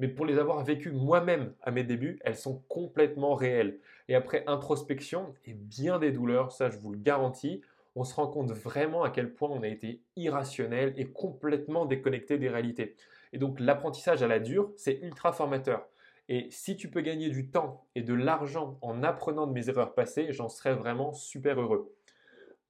mais 0.00 0.08
pour 0.08 0.24
les 0.24 0.38
avoir 0.38 0.64
vécues 0.64 0.92
moi-même 0.92 1.52
à 1.62 1.70
mes 1.70 1.84
débuts, 1.84 2.18
elles 2.24 2.36
sont 2.36 2.62
complètement 2.68 3.34
réelles. 3.34 3.78
Et 4.08 4.14
après 4.14 4.44
introspection 4.46 5.34
et 5.44 5.52
bien 5.52 5.98
des 5.98 6.10
douleurs, 6.10 6.52
ça 6.52 6.70
je 6.70 6.78
vous 6.78 6.90
le 6.90 6.98
garantis, 6.98 7.60
on 7.94 8.04
se 8.04 8.14
rend 8.14 8.26
compte 8.26 8.50
vraiment 8.50 9.02
à 9.02 9.10
quel 9.10 9.34
point 9.34 9.50
on 9.50 9.62
a 9.62 9.68
été 9.68 10.00
irrationnel 10.16 10.94
et 10.96 11.04
complètement 11.04 11.84
déconnecté 11.84 12.38
des 12.38 12.48
réalités. 12.48 12.96
Et 13.34 13.38
donc 13.38 13.60
l'apprentissage 13.60 14.22
à 14.22 14.26
la 14.26 14.40
dure, 14.40 14.72
c'est 14.74 14.98
ultra 15.02 15.32
formateur. 15.32 15.86
Et 16.30 16.46
si 16.50 16.76
tu 16.76 16.88
peux 16.88 17.02
gagner 17.02 17.28
du 17.28 17.50
temps 17.50 17.84
et 17.94 18.02
de 18.02 18.14
l'argent 18.14 18.78
en 18.80 19.02
apprenant 19.02 19.46
de 19.46 19.52
mes 19.52 19.68
erreurs 19.68 19.92
passées, 19.92 20.32
j'en 20.32 20.48
serais 20.48 20.74
vraiment 20.74 21.12
super 21.12 21.60
heureux. 21.60 21.92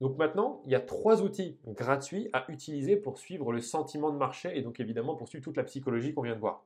Donc 0.01 0.17
maintenant, 0.17 0.63
il 0.65 0.73
y 0.73 0.75
a 0.75 0.81
trois 0.81 1.23
outils 1.23 1.59
gratuits 1.69 2.29
à 2.33 2.51
utiliser 2.51 2.97
pour 2.97 3.19
suivre 3.19 3.53
le 3.53 3.61
sentiment 3.61 4.11
de 4.11 4.17
marché 4.17 4.51
et 4.59 4.63
donc 4.63 4.81
évidemment 4.81 5.15
pour 5.15 5.29
suivre 5.29 5.45
toute 5.45 5.59
la 5.59 5.65
psychologie 5.65 6.13
qu'on 6.13 6.23
vient 6.23 6.35
de 6.35 6.41
voir. 6.41 6.65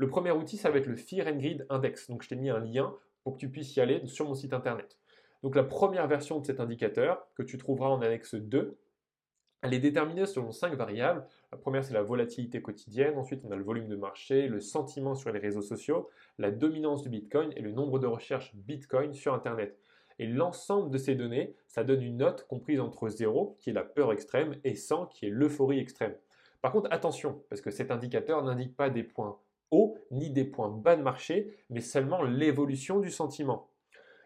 Le 0.00 0.08
premier 0.08 0.30
outil, 0.30 0.56
ça 0.56 0.70
va 0.70 0.78
être 0.78 0.86
le 0.86 0.96
Fear 0.96 1.26
and 1.26 1.36
Greed 1.36 1.66
Index. 1.68 2.08
Donc, 2.08 2.22
je 2.22 2.30
t'ai 2.30 2.36
mis 2.36 2.48
un 2.48 2.58
lien 2.58 2.96
pour 3.22 3.34
que 3.34 3.38
tu 3.38 3.50
puisses 3.50 3.76
y 3.76 3.82
aller 3.82 4.06
sur 4.06 4.24
mon 4.24 4.34
site 4.34 4.54
internet. 4.54 4.96
Donc 5.42 5.54
la 5.54 5.62
première 5.62 6.06
version 6.06 6.40
de 6.40 6.46
cet 6.46 6.58
indicateur, 6.58 7.28
que 7.34 7.42
tu 7.42 7.58
trouveras 7.58 7.90
en 7.90 8.00
annexe 8.00 8.34
2, 8.34 8.78
elle 9.60 9.74
est 9.74 9.78
déterminée 9.78 10.24
selon 10.24 10.52
cinq 10.52 10.72
variables. 10.72 11.26
La 11.52 11.58
première, 11.58 11.84
c'est 11.84 11.92
la 11.92 12.02
volatilité 12.02 12.62
quotidienne. 12.62 13.18
Ensuite, 13.18 13.44
on 13.44 13.50
a 13.50 13.56
le 13.56 13.62
volume 13.62 13.88
de 13.88 13.96
marché, 13.96 14.48
le 14.48 14.60
sentiment 14.60 15.14
sur 15.14 15.32
les 15.32 15.38
réseaux 15.38 15.60
sociaux, 15.60 16.08
la 16.38 16.50
dominance 16.50 17.02
du 17.02 17.10
Bitcoin 17.10 17.52
et 17.56 17.60
le 17.60 17.72
nombre 17.72 17.98
de 17.98 18.06
recherches 18.06 18.54
Bitcoin 18.54 19.12
sur 19.12 19.34
Internet. 19.34 19.78
Et 20.18 20.26
l'ensemble 20.26 20.90
de 20.90 20.96
ces 20.96 21.14
données, 21.14 21.54
ça 21.66 21.84
donne 21.84 22.00
une 22.00 22.16
note 22.16 22.46
comprise 22.46 22.80
entre 22.80 23.10
0, 23.10 23.58
qui 23.60 23.68
est 23.68 23.74
la 23.74 23.84
peur 23.84 24.14
extrême, 24.14 24.58
et 24.64 24.76
100, 24.76 25.08
qui 25.08 25.26
est 25.26 25.30
l'euphorie 25.30 25.78
extrême. 25.78 26.14
Par 26.62 26.72
contre, 26.72 26.88
attention, 26.90 27.42
parce 27.50 27.60
que 27.60 27.70
cet 27.70 27.90
indicateur 27.90 28.42
n'indique 28.42 28.74
pas 28.74 28.88
des 28.88 29.02
points 29.02 29.38
ni 30.10 30.30
des 30.30 30.44
points 30.44 30.68
bas 30.68 30.96
de 30.96 31.02
marché, 31.02 31.54
mais 31.70 31.80
seulement 31.80 32.22
l'évolution 32.22 33.00
du 33.00 33.10
sentiment. 33.10 33.68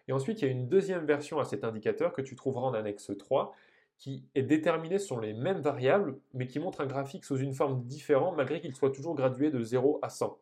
Et 0.09 0.13
ensuite, 0.13 0.43
il 0.43 0.45
y 0.47 0.49
a 0.49 0.51
une 0.51 0.69
deuxième 0.69 1.07
version 1.07 1.39
à 1.39 1.45
cet 1.45 1.65
indicateur 1.65 2.13
que 2.13 2.23
tu 2.23 2.37
trouveras 2.37 2.67
en 2.67 2.75
annexe 2.75 3.11
3, 3.17 3.55
qui 3.97 4.25
est 4.35 4.43
déterminé 4.43 4.99
sur 4.99 5.21
les 5.21 5.33
mêmes 5.33 5.61
variables, 5.61 6.19
mais 6.33 6.47
qui 6.47 6.59
montre 6.59 6.81
un 6.81 6.87
graphique 6.87 7.25
sous 7.25 7.39
une 7.39 7.55
forme 7.55 7.85
différente, 7.85 8.37
malgré 8.37 8.61
qu'il 8.61 8.75
soit 8.75 8.91
toujours 8.91 9.15
gradué 9.15 9.51
de 9.51 9.63
0 9.63 9.99
à 10.03 10.11
100. 10.11 10.39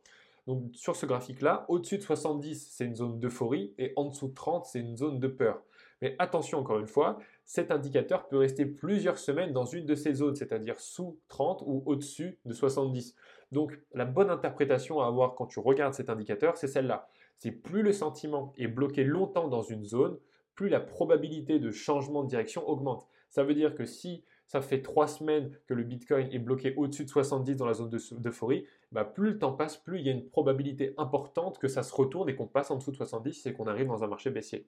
Donc 0.46 0.74
sur 0.74 0.96
ce 0.96 1.06
graphique-là, 1.06 1.66
au-dessus 1.68 1.98
de 1.98 2.02
70, 2.02 2.70
c'est 2.72 2.84
une 2.84 2.96
zone 2.96 3.20
d'euphorie, 3.20 3.72
et 3.78 3.92
en 3.96 4.06
dessous 4.06 4.28
de 4.28 4.34
30, 4.34 4.66
c'est 4.66 4.80
une 4.80 4.96
zone 4.96 5.20
de 5.20 5.28
peur. 5.28 5.62
Mais 6.00 6.16
attention 6.18 6.58
encore 6.58 6.80
une 6.80 6.88
fois, 6.88 7.18
cet 7.44 7.70
indicateur 7.70 8.26
peut 8.26 8.38
rester 8.38 8.66
plusieurs 8.66 9.18
semaines 9.18 9.52
dans 9.52 9.66
une 9.66 9.86
de 9.86 9.94
ces 9.94 10.14
zones, 10.14 10.34
c'est-à-dire 10.34 10.80
sous 10.80 11.20
30 11.28 11.62
ou 11.64 11.84
au-dessus 11.86 12.38
de 12.44 12.52
70. 12.52 13.14
Donc 13.52 13.78
la 13.92 14.06
bonne 14.06 14.30
interprétation 14.30 15.00
à 15.00 15.06
avoir 15.06 15.34
quand 15.34 15.46
tu 15.46 15.60
regardes 15.60 15.94
cet 15.94 16.10
indicateur, 16.10 16.56
c'est 16.56 16.66
celle-là. 16.66 17.08
C'est 17.36 17.52
plus 17.52 17.82
le 17.82 17.92
sentiment 17.92 18.52
est 18.56 18.66
bloqué 18.66 19.04
longtemps 19.04 19.48
dans 19.48 19.62
une 19.62 19.84
zone, 19.84 20.18
plus 20.54 20.68
la 20.68 20.80
probabilité 20.80 21.58
de 21.58 21.70
changement 21.70 22.24
de 22.24 22.28
direction 22.28 22.68
augmente. 22.68 23.06
Ça 23.30 23.44
veut 23.44 23.54
dire 23.54 23.74
que 23.74 23.84
si 23.84 24.24
ça 24.46 24.60
fait 24.60 24.82
trois 24.82 25.06
semaines 25.06 25.50
que 25.66 25.74
le 25.74 25.82
Bitcoin 25.82 26.28
est 26.32 26.38
bloqué 26.38 26.74
au-dessus 26.76 27.04
de 27.04 27.10
70 27.10 27.56
dans 27.56 27.66
la 27.66 27.74
zone 27.74 27.90
d'euphorie, 28.18 28.66
bah 28.90 29.04
plus 29.04 29.32
le 29.32 29.38
temps 29.38 29.52
passe, 29.52 29.76
plus 29.76 30.00
il 30.00 30.06
y 30.06 30.08
a 30.08 30.12
une 30.12 30.28
probabilité 30.28 30.94
importante 30.98 31.58
que 31.58 31.68
ça 31.68 31.82
se 31.82 31.94
retourne 31.94 32.28
et 32.28 32.34
qu'on 32.34 32.46
passe 32.46 32.70
en 32.70 32.76
dessous 32.76 32.90
de 32.90 32.96
70 32.96 33.46
et 33.46 33.52
qu'on 33.52 33.66
arrive 33.66 33.86
dans 33.86 34.02
un 34.02 34.08
marché 34.08 34.30
baissier. 34.30 34.66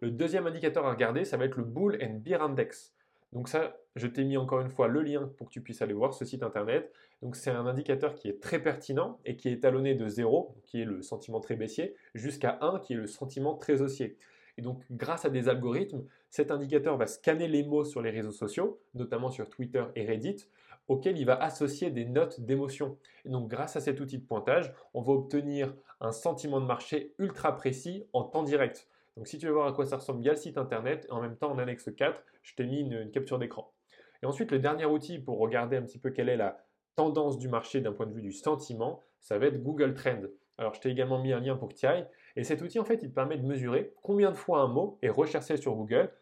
Le 0.00 0.10
deuxième 0.10 0.46
indicateur 0.46 0.86
à 0.86 0.90
regarder, 0.90 1.24
ça 1.24 1.36
va 1.36 1.44
être 1.44 1.56
le 1.56 1.64
Bull 1.64 1.98
and 2.02 2.20
Bear 2.22 2.42
Index. 2.42 2.94
Donc 3.32 3.48
ça, 3.48 3.76
je 3.94 4.06
t'ai 4.06 4.24
mis 4.24 4.36
encore 4.36 4.60
une 4.60 4.70
fois 4.70 4.88
le 4.88 5.02
lien 5.02 5.30
pour 5.36 5.48
que 5.48 5.52
tu 5.52 5.60
puisses 5.60 5.82
aller 5.82 5.92
voir 5.92 6.14
ce 6.14 6.24
site 6.24 6.42
internet. 6.42 6.92
Donc 7.20 7.36
c'est 7.36 7.50
un 7.50 7.66
indicateur 7.66 8.14
qui 8.14 8.28
est 8.28 8.40
très 8.40 8.62
pertinent 8.62 9.18
et 9.24 9.36
qui 9.36 9.48
est 9.48 9.52
étalonné 9.52 9.94
de 9.94 10.08
0, 10.08 10.56
qui 10.64 10.80
est 10.80 10.84
le 10.84 11.02
sentiment 11.02 11.40
très 11.40 11.56
baissier, 11.56 11.94
jusqu'à 12.14 12.58
1, 12.62 12.80
qui 12.80 12.94
est 12.94 12.96
le 12.96 13.06
sentiment 13.06 13.54
très 13.54 13.82
haussier. 13.82 14.16
Et 14.58 14.60
donc, 14.60 14.82
grâce 14.90 15.24
à 15.24 15.30
des 15.30 15.48
algorithmes, 15.48 16.04
cet 16.30 16.50
indicateur 16.50 16.96
va 16.96 17.06
scanner 17.06 17.46
les 17.46 17.62
mots 17.62 17.84
sur 17.84 18.02
les 18.02 18.10
réseaux 18.10 18.32
sociaux, 18.32 18.80
notamment 18.94 19.30
sur 19.30 19.48
Twitter 19.48 19.84
et 19.94 20.04
Reddit, 20.04 20.48
auxquels 20.88 21.16
il 21.16 21.26
va 21.26 21.36
associer 21.36 21.90
des 21.90 22.04
notes 22.04 22.40
d'émotion. 22.40 22.98
Et 23.24 23.28
donc, 23.28 23.48
grâce 23.48 23.76
à 23.76 23.80
cet 23.80 24.00
outil 24.00 24.18
de 24.18 24.26
pointage, 24.26 24.74
on 24.94 25.02
va 25.02 25.12
obtenir 25.12 25.76
un 26.00 26.10
sentiment 26.10 26.60
de 26.60 26.66
marché 26.66 27.14
ultra 27.18 27.54
précis 27.54 28.04
en 28.12 28.24
temps 28.24 28.42
direct. 28.42 28.88
Donc, 29.18 29.26
si 29.26 29.36
tu 29.36 29.46
veux 29.46 29.52
voir 29.52 29.66
à 29.66 29.72
quoi 29.72 29.84
ça 29.84 29.96
ressemble, 29.96 30.22
il 30.22 30.26
y 30.26 30.28
a 30.28 30.32
le 30.32 30.38
site 30.38 30.58
internet. 30.58 31.04
Et 31.08 31.12
en 31.12 31.20
même 31.20 31.36
temps, 31.36 31.50
en 31.50 31.58
annexe 31.58 31.90
4, 31.96 32.22
je 32.42 32.54
t'ai 32.54 32.64
mis 32.64 32.82
une, 32.82 33.10
capture 33.10 33.40
d'écran. 33.40 33.74
Et 34.22 34.26
ensuite, 34.26 34.52
le 34.52 34.60
dernier 34.60 34.84
outil 34.84 35.18
pour 35.18 35.40
regarder 35.40 35.76
un 35.76 35.82
petit 35.82 35.98
peu 35.98 36.10
quelle 36.10 36.28
est 36.28 36.36
la 36.36 36.64
tendance 36.94 37.36
du 37.36 37.48
marché 37.48 37.80
d'un 37.80 37.92
point 37.92 38.06
de 38.06 38.14
vue 38.14 38.22
du 38.22 38.30
sentiment, 38.30 39.02
ça 39.18 39.36
va 39.36 39.46
être 39.46 39.60
Google 39.60 39.94
Trend. 39.94 40.22
Alors, 40.56 40.72
je 40.74 40.80
t'ai 40.80 40.90
également 40.90 41.20
mis 41.20 41.32
un 41.32 41.40
lien 41.40 41.56
pour 41.56 41.68
que 41.68 41.74
tu 41.74 41.84
ailles. 41.84 42.06
Et 42.36 42.44
cet 42.44 42.62
outil, 42.62 42.78
en 42.78 42.84
fait, 42.84 43.02
il 43.02 43.08
te 43.08 43.14
permet 43.14 43.36
de 43.38 43.44
mesurer 43.44 43.92
combien 44.04 44.30
de 44.30 44.36
fois 44.36 44.60
un 44.60 44.68
mot 44.68 45.00
est 45.02 45.08
recherché 45.08 45.56
sur 45.56 45.74
Google 45.74 46.12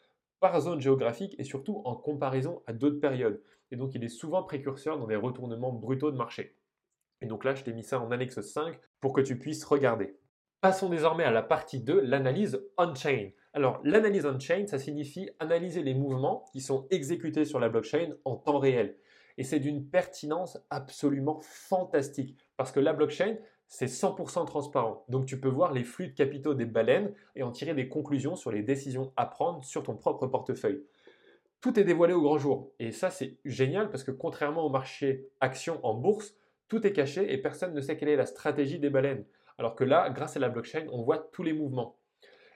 par 0.41 0.59
zone 0.59 0.81
géographique 0.81 1.35
et 1.39 1.45
surtout 1.45 1.83
en 1.85 1.97
comparaison 1.97 2.63
à 2.67 2.73
d'autres 2.73 3.01
périodes. 3.01 3.43
Et 3.71 3.77
donc, 3.77 3.95
il 3.95 4.03
est 4.05 4.09
souvent 4.09 4.43
précurseur 4.43 4.99
dans 4.99 5.07
des 5.07 5.17
retournements 5.17 5.73
brutaux 5.73 6.13
de 6.13 6.17
marché. 6.17 6.57
Et 7.21 7.27
donc 7.27 7.45
là, 7.45 7.55
je 7.55 7.63
t'ai 7.63 7.75
mis 7.75 7.85
ça 7.85 8.01
en 8.01 8.11
annexe 8.11 8.41
5 8.41 8.79
pour 9.03 9.13
que 9.13 9.21
tu 9.21 9.39
puisses 9.39 9.65
regarder. 9.65 10.17
Passons 10.67 10.89
désormais 10.89 11.23
à 11.23 11.31
la 11.31 11.45
partie 11.45 11.79
2, 11.79 12.01
l'analyse 12.01 12.61
on-chain. 12.77 13.31
Alors, 13.53 13.81
l'analyse 13.85 14.27
on-chain, 14.27 14.67
ça 14.67 14.81
signifie 14.81 15.31
analyser 15.39 15.81
les 15.81 15.95
mouvements 15.95 16.45
qui 16.53 16.61
sont 16.61 16.89
exécutés 16.91 17.45
sur 17.45 17.61
la 17.61 17.69
blockchain 17.69 18.15
en 18.25 18.35
temps 18.35 18.59
réel. 18.59 18.97
Et 19.39 19.45
c'est 19.45 19.61
d'une 19.61 19.89
pertinence 19.89 20.59
absolument 20.71 21.39
fantastique 21.41 22.37
parce 22.57 22.73
que 22.73 22.81
la 22.81 22.95
blockchain, 22.95 23.37
c'est 23.69 23.87
100% 23.87 24.45
transparent. 24.45 25.05
Donc 25.09 25.27
tu 25.27 25.39
peux 25.39 25.49
voir 25.49 25.73
les 25.73 25.85
flux 25.85 26.09
de 26.09 26.15
capitaux 26.15 26.55
des 26.55 26.67
baleines 26.67 27.15
et 27.37 27.45
en 27.45 27.53
tirer 27.53 27.75
des 27.75 27.89
conclusions 27.89 28.35
sur 28.35 28.51
les 28.51 28.63
décisions 28.65 29.13
à 29.15 29.27
prendre 29.27 29.63
sur 29.63 29.85
ton 29.85 29.95
propre 29.95 30.27
portefeuille. 30.27 30.83
Tout 31.61 31.79
est 31.79 31.85
dévoilé 31.85 32.13
au 32.13 32.23
grand 32.23 32.39
jour. 32.39 32.73
Et 32.81 32.91
ça, 32.91 33.11
c'est 33.11 33.37
génial 33.45 33.89
parce 33.89 34.03
que 34.03 34.11
contrairement 34.11 34.67
au 34.67 34.71
marché 34.71 35.29
action 35.41 35.79
en 35.87 35.95
bourse, 35.95 36.35
tout 36.67 36.85
est 36.85 36.93
caché 36.93 37.33
et 37.33 37.39
personne 37.39 37.73
ne 37.73 37.81
sait 37.81 37.97
quelle 37.97 38.09
est 38.09 38.17
la 38.17 38.27
stratégie 38.27 38.81
des 38.81 38.91
baleines. 38.91 39.25
Alors 39.59 39.75
que 39.75 39.85
là, 39.85 40.11
grâce 40.11 40.37
à 40.37 40.41
la 40.41 40.49
blockchain, 40.49 40.87
on 40.91 41.03
voit 41.03 41.19
tous 41.33 41.43
les 41.43 41.53
mouvements. 41.53 41.97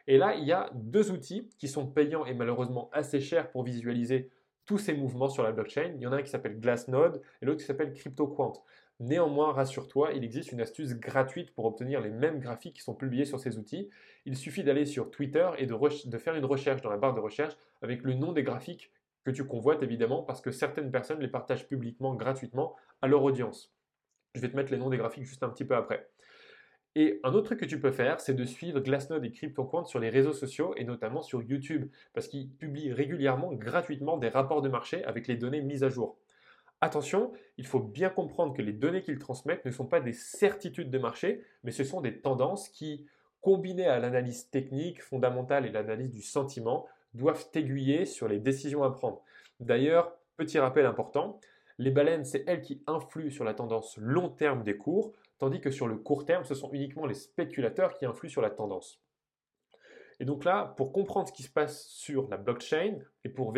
Et 0.07 0.19
là, 0.19 0.35
il 0.35 0.45
y 0.45 0.53
a 0.53 0.71
deux 0.75 1.11
outils 1.13 1.49
qui 1.59 1.69
sont 1.69 1.87
payants 1.87 2.27
et 2.27 2.35
malheureusement 2.35 2.91
assez 2.93 3.21
chers 3.21 3.51
pour 3.51 3.63
visualiser 3.63 4.31
tous 4.67 4.79
ces 4.79 4.95
mouvements 4.95 5.29
sur 5.29 5.43
la 5.43 5.53
blockchain. 5.53 5.93
Il 5.97 6.03
y 6.03 6.07
en 6.07 6.13
a 6.13 6.17
un 6.17 6.23
qui 6.23 6.31
s'appelle 6.31 6.59
Glassnode 6.61 7.23
et 7.41 7.47
l'autre 7.47 7.61
qui 7.61 7.67
s'appelle 7.67 7.93
CryptoQuant. 7.93 8.53
Néanmoins, 9.01 9.53
rassure-toi, 9.53 10.13
il 10.13 10.25
existe 10.25 10.53
une 10.53 10.61
astuce 10.61 10.95
gratuite 10.95 11.55
pour 11.55 11.65
obtenir 11.65 12.03
les 12.03 12.11
mêmes 12.11 12.39
graphiques 12.39 12.77
qui 12.77 12.83
sont 12.83 12.95
publiés 12.95 13.25
sur 13.25 13.41
ces 13.41 13.57
outils. 13.57 13.89
Il 14.27 14.37
suffit 14.37 14.63
d'aller 14.63 14.85
sur 14.85 15.11
Twitter 15.11 15.49
et 15.57 15.67
de, 15.67 16.19
faire 16.19 16.35
une 16.35 16.45
recherche 16.45 16.83
dans 16.83 16.91
la 16.91 16.99
barre 16.99 17.15
de 17.15 17.21
recherche 17.21 17.57
avec 17.81 18.03
le 18.03 18.13
nom 18.13 18.33
des 18.33 18.43
graphiques 18.43 18.93
que 19.25 19.31
tu 19.31 19.47
convoites 19.47 19.83
évidemment 19.83 20.23
parce 20.23 20.43
que 20.43 20.51
certaines 20.51 20.91
personnes 20.91 21.21
les 21.21 21.29
partagent 21.29 21.67
publiquement 21.67 22.15
gratuitement 22.15 22.77
à 23.01 23.09
leur 23.09 23.23
audience. 23.23 23.73
Je 24.35 24.41
vais 24.41 24.51
te 24.51 24.57
mettre 24.57 24.71
les 24.71 24.79
noms 24.79 24.91
des 24.91 24.99
graphiques 24.99 25.25
juste 25.25 25.43
un 25.43 25.49
petit 25.49 25.65
peu 25.65 25.77
après. 25.77 26.11
Et 26.97 27.21
un 27.23 27.33
autre 27.35 27.47
truc 27.47 27.61
que 27.61 27.65
tu 27.67 27.79
peux 27.79 27.93
faire, 27.93 28.21
c'est 28.21 28.35
de 28.35 28.45
suivre 28.45 28.81
Glassnode 28.81 29.25
et 29.25 29.31
CryptoQuant 29.31 29.85
sur 29.85 30.01
les 30.01 30.11
réseaux 30.11 30.33
sociaux 30.33 30.75
et 30.77 30.85
notamment 30.85 31.23
sur 31.23 31.41
YouTube 31.43 31.89
parce 32.15 32.27
qu'ils 32.27 32.51
publient 32.51 32.93
régulièrement 32.93 33.53
gratuitement 33.53 34.17
des 34.17 34.29
rapports 34.29 34.61
de 34.61 34.69
marché 34.69 35.05
avec 35.05 35.29
les 35.29 35.37
données 35.37 35.63
mises 35.63 35.85
à 35.85 35.89
jour. 35.89 36.17
Attention, 36.81 37.33
il 37.59 37.67
faut 37.67 37.79
bien 37.79 38.09
comprendre 38.09 38.55
que 38.57 38.63
les 38.63 38.73
données 38.73 39.03
qu'ils 39.03 39.19
transmettent 39.19 39.65
ne 39.67 39.71
sont 39.71 39.87
pas 39.87 40.01
des 40.01 40.15
certitudes 40.15 40.91
de 40.91 40.99
marché, 40.99 41.45
mais 41.63 41.71
ce 41.73 41.85
sont 41.85 42.01
des 42.01 42.21
tendances 42.21 42.69
qui, 42.71 43.07
combinées 43.41 43.87
à 43.87 43.99
l'analyse 43.99 44.49
technique 44.51 45.03
fondamentale 45.03 45.67
et 45.67 45.71
l'analyse 45.71 46.11
du 46.11 46.23
sentiment, 46.23 46.87
doivent 47.15 47.47
aiguiller 47.55 48.07
sur 48.07 48.29
les 48.29 48.39
décisions 48.39 48.83
à 48.83 48.91
prendre. 48.91 49.23
D'ailleurs, 49.61 50.17
petit 50.37 50.59
rappel 50.59 50.87
important, 50.87 51.39
les 51.79 51.91
baleines, 51.91 52.25
c'est 52.25 52.45
elles 52.47 52.63
qui 52.63 52.83
influent 52.87 53.31
sur 53.31 53.45
la 53.45 53.55
tendance 53.55 53.97
long 53.99 54.29
terme 54.31 54.63
des 54.63 54.77
cours, 54.77 55.13
tandis 55.41 55.61
que 55.61 55.71
sur 55.71 55.89
le 55.89 55.97
court 55.97 56.25
terme, 56.25 56.45
ce 56.45 56.55
sont 56.55 56.71
uniquement 56.73 57.07
les 57.07 57.15
spéculateurs 57.15 57.95
qui 57.95 58.07
influent 58.07 58.31
sur 58.31 58.43
la 58.43 58.51
tendance. 58.51 59.03
Et 60.21 60.27
donc 60.27 60.45
là, 60.45 60.75
pour 60.77 60.93
comprendre 60.93 61.29
ce 61.29 61.33
qui 61.33 61.43
se 61.43 61.51
passe 61.51 61.89
sur 61.89 62.29
la 62.29 62.37
blockchain 62.37 62.99
et 63.25 63.31
pour, 63.31 63.49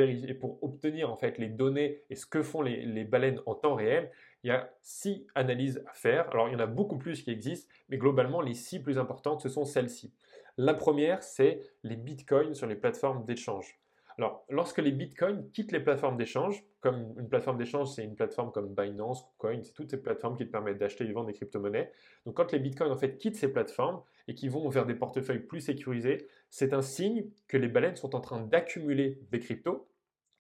obtenir 0.63 1.11
en 1.11 1.17
fait 1.17 1.39
les 1.39 1.49
données 1.49 2.05
et 2.09 2.15
ce 2.15 2.25
que 2.25 2.41
font 2.41 2.63
les, 2.63 3.05
baleines 3.05 3.41
en 3.47 3.57
temps 3.57 3.75
réel, 3.75 4.13
il 4.45 4.49
y 4.49 4.51
a 4.53 4.73
six 4.81 5.27
analyses 5.35 5.83
à 5.89 5.93
faire. 5.93 6.31
Alors 6.31 6.49
il 6.49 6.53
y 6.53 6.57
en 6.57 6.61
a 6.61 6.67
beaucoup 6.67 6.99
plus 6.99 7.23
qui 7.25 7.33
existent, 7.33 7.69
mais 7.89 7.99
globalement 7.99 8.41
les 8.41 8.55
six 8.55 8.79
plus 8.79 8.97
importantes, 8.97 9.41
ce 9.41 9.49
sont 9.49 9.65
celles-ci. 9.65 10.15
La 10.57 10.75
première, 10.75 11.25
c'est 11.25 11.61
les 11.83 11.97
bitcoins 11.97 12.55
sur 12.55 12.69
les 12.69 12.77
plateformes 12.77 13.25
d'échange. 13.25 13.82
Alors, 14.19 14.45
lorsque 14.51 14.79
les 14.79 14.93
bitcoins 14.93 15.51
quittent 15.53 15.73
les 15.73 15.81
plateformes 15.81 16.17
d'échange, 16.17 16.63
comme 16.81 17.15
une 17.19 17.29
plateforme 17.29 17.57
d'échange, 17.57 17.91
c'est 17.91 18.05
une 18.05 18.15
plateforme 18.15 18.53
comme 18.53 18.75
Binance, 18.75 19.25
KuCoin, 19.39 19.63
c'est 19.63 19.73
toutes 19.73 19.91
ces 19.91 20.03
plateformes 20.03 20.37
qui 20.37 20.47
te 20.47 20.51
permettent 20.51 20.79
d'acheter 20.79 21.05
et 21.05 21.09
de 21.09 21.13
vendre 21.13 21.29
des 21.29 21.33
crypto-monnaies. 21.33 21.91
Donc, 22.27 22.37
quand 22.37 22.53
les 22.53 22.59
bitcoins 22.59 22.93
en 22.93 22.97
fait 22.97 23.17
quittent 23.17 23.37
ces 23.37 23.53
plateformes 23.53 24.03
et 24.29 24.35
qui 24.35 24.49
vont 24.49 24.69
vers 24.69 24.87
des 24.87 24.95
portefeuilles 24.95 25.41
plus 25.41 25.61
sécurisés, 25.61 26.29
c'est 26.51 26.75
un 26.75 26.83
signe 26.83 27.25
que 27.49 27.57
les 27.57 27.69
baleines 27.69 27.97
sont 27.97 28.15
en 28.15 28.21
train 28.21 28.41
d'accumuler 28.41 29.19
des 29.31 29.41
cryptos 29.41 29.89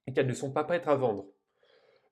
et 0.06 0.12
qu'elles 0.12 0.26
ne 0.26 0.34
sont 0.34 0.52
pas 0.52 0.64
prêtes 0.64 0.88
à 0.88 0.94
vendre. 0.94 1.26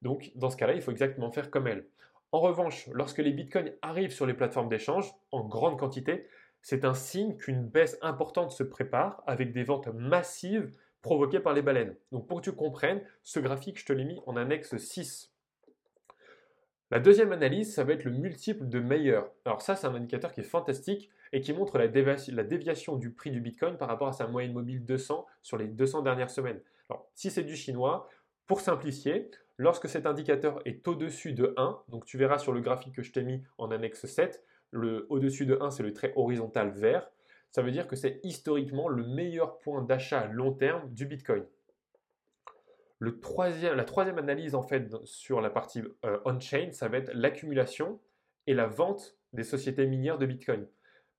Donc, 0.02 0.32
dans 0.34 0.48
ce 0.48 0.56
cas-là, 0.56 0.72
il 0.74 0.82
faut 0.82 0.92
exactement 0.92 1.30
faire 1.30 1.50
comme 1.50 1.66
elles. 1.66 1.86
En 2.32 2.40
revanche, 2.40 2.88
lorsque 2.92 3.18
les 3.18 3.32
bitcoins 3.32 3.72
arrivent 3.82 4.12
sur 4.12 4.24
les 4.24 4.34
plateformes 4.34 4.68
d'échange 4.68 5.12
en 5.32 5.44
grande 5.44 5.78
quantité, 5.78 6.26
c'est 6.62 6.84
un 6.84 6.94
signe 6.94 7.36
qu'une 7.36 7.66
baisse 7.66 7.98
importante 8.02 8.52
se 8.52 8.62
prépare 8.62 9.22
avec 9.26 9.52
des 9.52 9.64
ventes 9.64 9.88
massives 9.88 10.70
provoqués 11.02 11.40
par 11.40 11.52
les 11.52 11.62
baleines. 11.62 11.96
Donc 12.12 12.26
pour 12.26 12.40
que 12.40 12.44
tu 12.44 12.52
comprennes, 12.52 13.02
ce 13.22 13.40
graphique, 13.40 13.78
je 13.78 13.86
te 13.86 13.92
l'ai 13.92 14.04
mis 14.04 14.20
en 14.26 14.36
annexe 14.36 14.76
6. 14.76 15.32
La 16.90 16.98
deuxième 16.98 17.32
analyse, 17.32 17.72
ça 17.72 17.84
va 17.84 17.92
être 17.92 18.04
le 18.04 18.10
multiple 18.10 18.68
de 18.68 18.80
meilleur. 18.80 19.30
Alors 19.44 19.62
ça, 19.62 19.76
c'est 19.76 19.86
un 19.86 19.94
indicateur 19.94 20.32
qui 20.32 20.40
est 20.40 20.44
fantastique 20.44 21.08
et 21.32 21.40
qui 21.40 21.52
montre 21.52 21.78
la, 21.78 21.86
déviation 21.86 22.96
du 22.96 23.12
prix 23.12 23.30
du 23.30 23.40
Bitcoin 23.40 23.76
par 23.76 23.88
rapport 23.88 24.08
à 24.08 24.12
sa 24.12 24.26
moyenne 24.26 24.52
mobile 24.52 24.84
200 24.84 25.24
sur 25.42 25.56
les 25.56 25.68
200 25.68 26.02
dernières 26.02 26.30
semaines. 26.30 26.60
Alors 26.88 27.08
si 27.14 27.30
c'est 27.30 27.44
du 27.44 27.54
chinois, 27.54 28.08
pour 28.48 28.60
simplifier, 28.60 29.30
lorsque 29.56 29.88
cet 29.88 30.06
indicateur 30.06 30.60
est 30.64 30.86
au-dessus 30.88 31.32
de 31.32 31.54
1, 31.56 31.82
donc 31.88 32.04
tu 32.04 32.18
verras 32.18 32.38
sur 32.38 32.52
le 32.52 32.60
graphique 32.60 32.96
que 32.96 33.02
je 33.02 33.12
t'ai 33.12 33.22
mis 33.22 33.44
en 33.58 33.70
annexe 33.70 34.06
7, 34.06 34.42
le 34.72 35.06
au-dessus 35.08 35.46
de 35.46 35.56
1, 35.60 35.70
c'est 35.70 35.84
le 35.84 35.92
trait 35.92 36.12
horizontal 36.16 36.70
vert. 36.70 37.08
Ça 37.50 37.62
veut 37.62 37.70
dire 37.70 37.88
que 37.88 37.96
c'est 37.96 38.20
historiquement 38.22 38.88
le 38.88 39.04
meilleur 39.04 39.58
point 39.58 39.82
d'achat 39.82 40.20
à 40.20 40.26
long 40.26 40.52
terme 40.52 40.88
du 40.90 41.06
Bitcoin. 41.06 41.44
La 43.00 43.84
troisième 43.84 44.18
analyse 44.18 44.54
en 44.54 44.62
fait 44.62 44.94
sur 45.04 45.40
la 45.40 45.50
partie 45.50 45.82
euh, 46.04 46.18
on-chain, 46.26 46.70
ça 46.72 46.88
va 46.88 46.98
être 46.98 47.10
l'accumulation 47.14 47.98
et 48.46 48.54
la 48.54 48.66
vente 48.66 49.16
des 49.32 49.44
sociétés 49.44 49.86
minières 49.86 50.18
de 50.18 50.26
Bitcoin. 50.26 50.66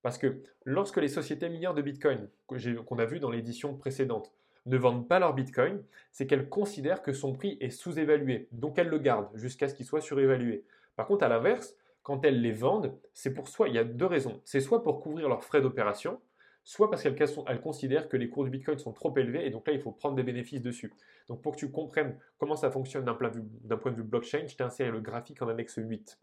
Parce 0.03 0.17
que 0.17 0.41
lorsque 0.63 0.97
les 0.97 1.07
sociétés 1.07 1.50
minières 1.50 1.73
de 1.73 1.81
Bitcoin, 1.81 2.29
qu'on 2.47 3.00
a 3.00 3.05
vu 3.05 3.19
dans 3.19 3.29
l'édition 3.29 3.75
précédente, 3.75 4.31
ne 4.67 4.77
vendent 4.77 5.07
pas 5.07 5.19
leur 5.19 5.33
Bitcoin, 5.33 5.83
c'est 6.11 6.27
qu'elles 6.27 6.50
considèrent 6.50 7.01
que 7.01 7.13
son 7.13 7.33
prix 7.33 7.57
est 7.61 7.71
sous-évalué, 7.71 8.47
donc 8.51 8.77
elles 8.77 8.89
le 8.89 9.00
gardent 9.00 9.29
jusqu'à 9.33 9.67
ce 9.67 9.73
qu'il 9.73 9.85
soit 9.85 10.01
surévalué. 10.01 10.63
Par 10.95 11.07
contre, 11.07 11.23
à 11.23 11.29
l'inverse, 11.29 11.75
quand 12.03 12.25
elles 12.25 12.41
les 12.41 12.51
vendent, 12.51 12.98
c'est 13.13 13.34
pour 13.34 13.48
soi, 13.48 13.70
il 13.70 13.75
y 13.75 13.79
a 13.79 13.84
deux 13.84 14.05
raisons. 14.05 14.41
C'est 14.46 14.60
soit 14.60 14.84
pour 14.84 15.01
couvrir 15.01 15.29
leurs 15.29 15.43
frais 15.43 15.62
d'opération, 15.62 16.20
soit 16.63 16.89
parce 16.89 17.03
qu'elles 17.03 17.62
considèrent 17.62 18.10
que 18.10 18.17
les 18.17 18.29
cours 18.29 18.43
du 18.43 18.50
Bitcoin 18.50 18.77
sont 18.77 18.93
trop 18.93 19.15
élevés 19.17 19.46
et 19.46 19.50
donc 19.50 19.67
là, 19.67 19.74
il 19.74 19.79
faut 19.79 19.91
prendre 19.91 20.15
des 20.15 20.24
bénéfices 20.24 20.62
dessus. 20.62 20.93
Donc 21.27 21.41
pour 21.41 21.53
que 21.53 21.58
tu 21.58 21.72
comprennes 21.72 22.17
comment 22.38 22.55
ça 22.55 22.72
fonctionne 22.72 23.05
d'un 23.05 23.13
point, 23.13 23.29
de 23.29 23.96
vue 23.96 24.03
blockchain, 24.03 24.48
je 24.48 24.55
t'ai 24.55 24.63
inséré 24.63 24.91
le 24.91 25.01
graphique 25.01 25.41
en 25.41 25.48
annexe 25.48 25.75
8. 25.77 26.20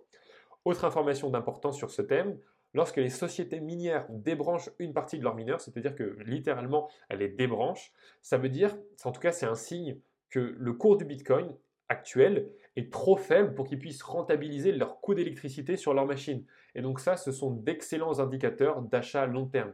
Autre 0.65 0.85
information 0.85 1.31
d'importance 1.31 1.77
sur 1.77 1.91
ce 1.91 2.03
thème, 2.03 2.39
lorsque 2.75 2.97
les 2.97 3.11
sociétés 3.11 3.61
minières 3.61 4.07
débranchent 4.11 4.71
une 4.79 4.93
partie 4.93 5.19
de 5.19 5.25
leurs 5.25 5.35
mineurs, 5.35 5.61
c'est-à-dire 5.61 5.95
que 5.95 6.17
littéralement 6.25 6.89
elles 7.09 7.21
les 7.21 7.29
débranchent, 7.29 7.93
ça 8.23 8.39
veut 8.39 8.49
dire, 8.49 8.77
en 9.05 9.13
tout 9.13 9.21
cas 9.21 9.33
c'est 9.33 9.47
un 9.47 9.55
signe 9.55 9.99
que 10.31 10.55
le 10.59 10.73
cours 10.73 10.97
du 10.97 11.05
Bitcoin 11.05 11.57
actuel 11.89 12.51
trop 12.87 13.17
faible 13.17 13.55
pour 13.55 13.67
qu'ils 13.67 13.79
puissent 13.79 14.03
rentabiliser 14.03 14.73
leur 14.73 15.01
coût 15.01 15.15
d'électricité 15.15 15.77
sur 15.77 15.95
leur 15.95 16.07
machine. 16.07 16.45
Et 16.75 16.83
donc 16.83 17.01
ça, 17.01 17.17
ce 17.17 17.33
sont 17.33 17.51
d'excellents 17.51 18.21
indicateurs 18.21 18.83
d'achat 18.83 19.23
à 19.23 19.27
long 19.27 19.47
terme. 19.47 19.73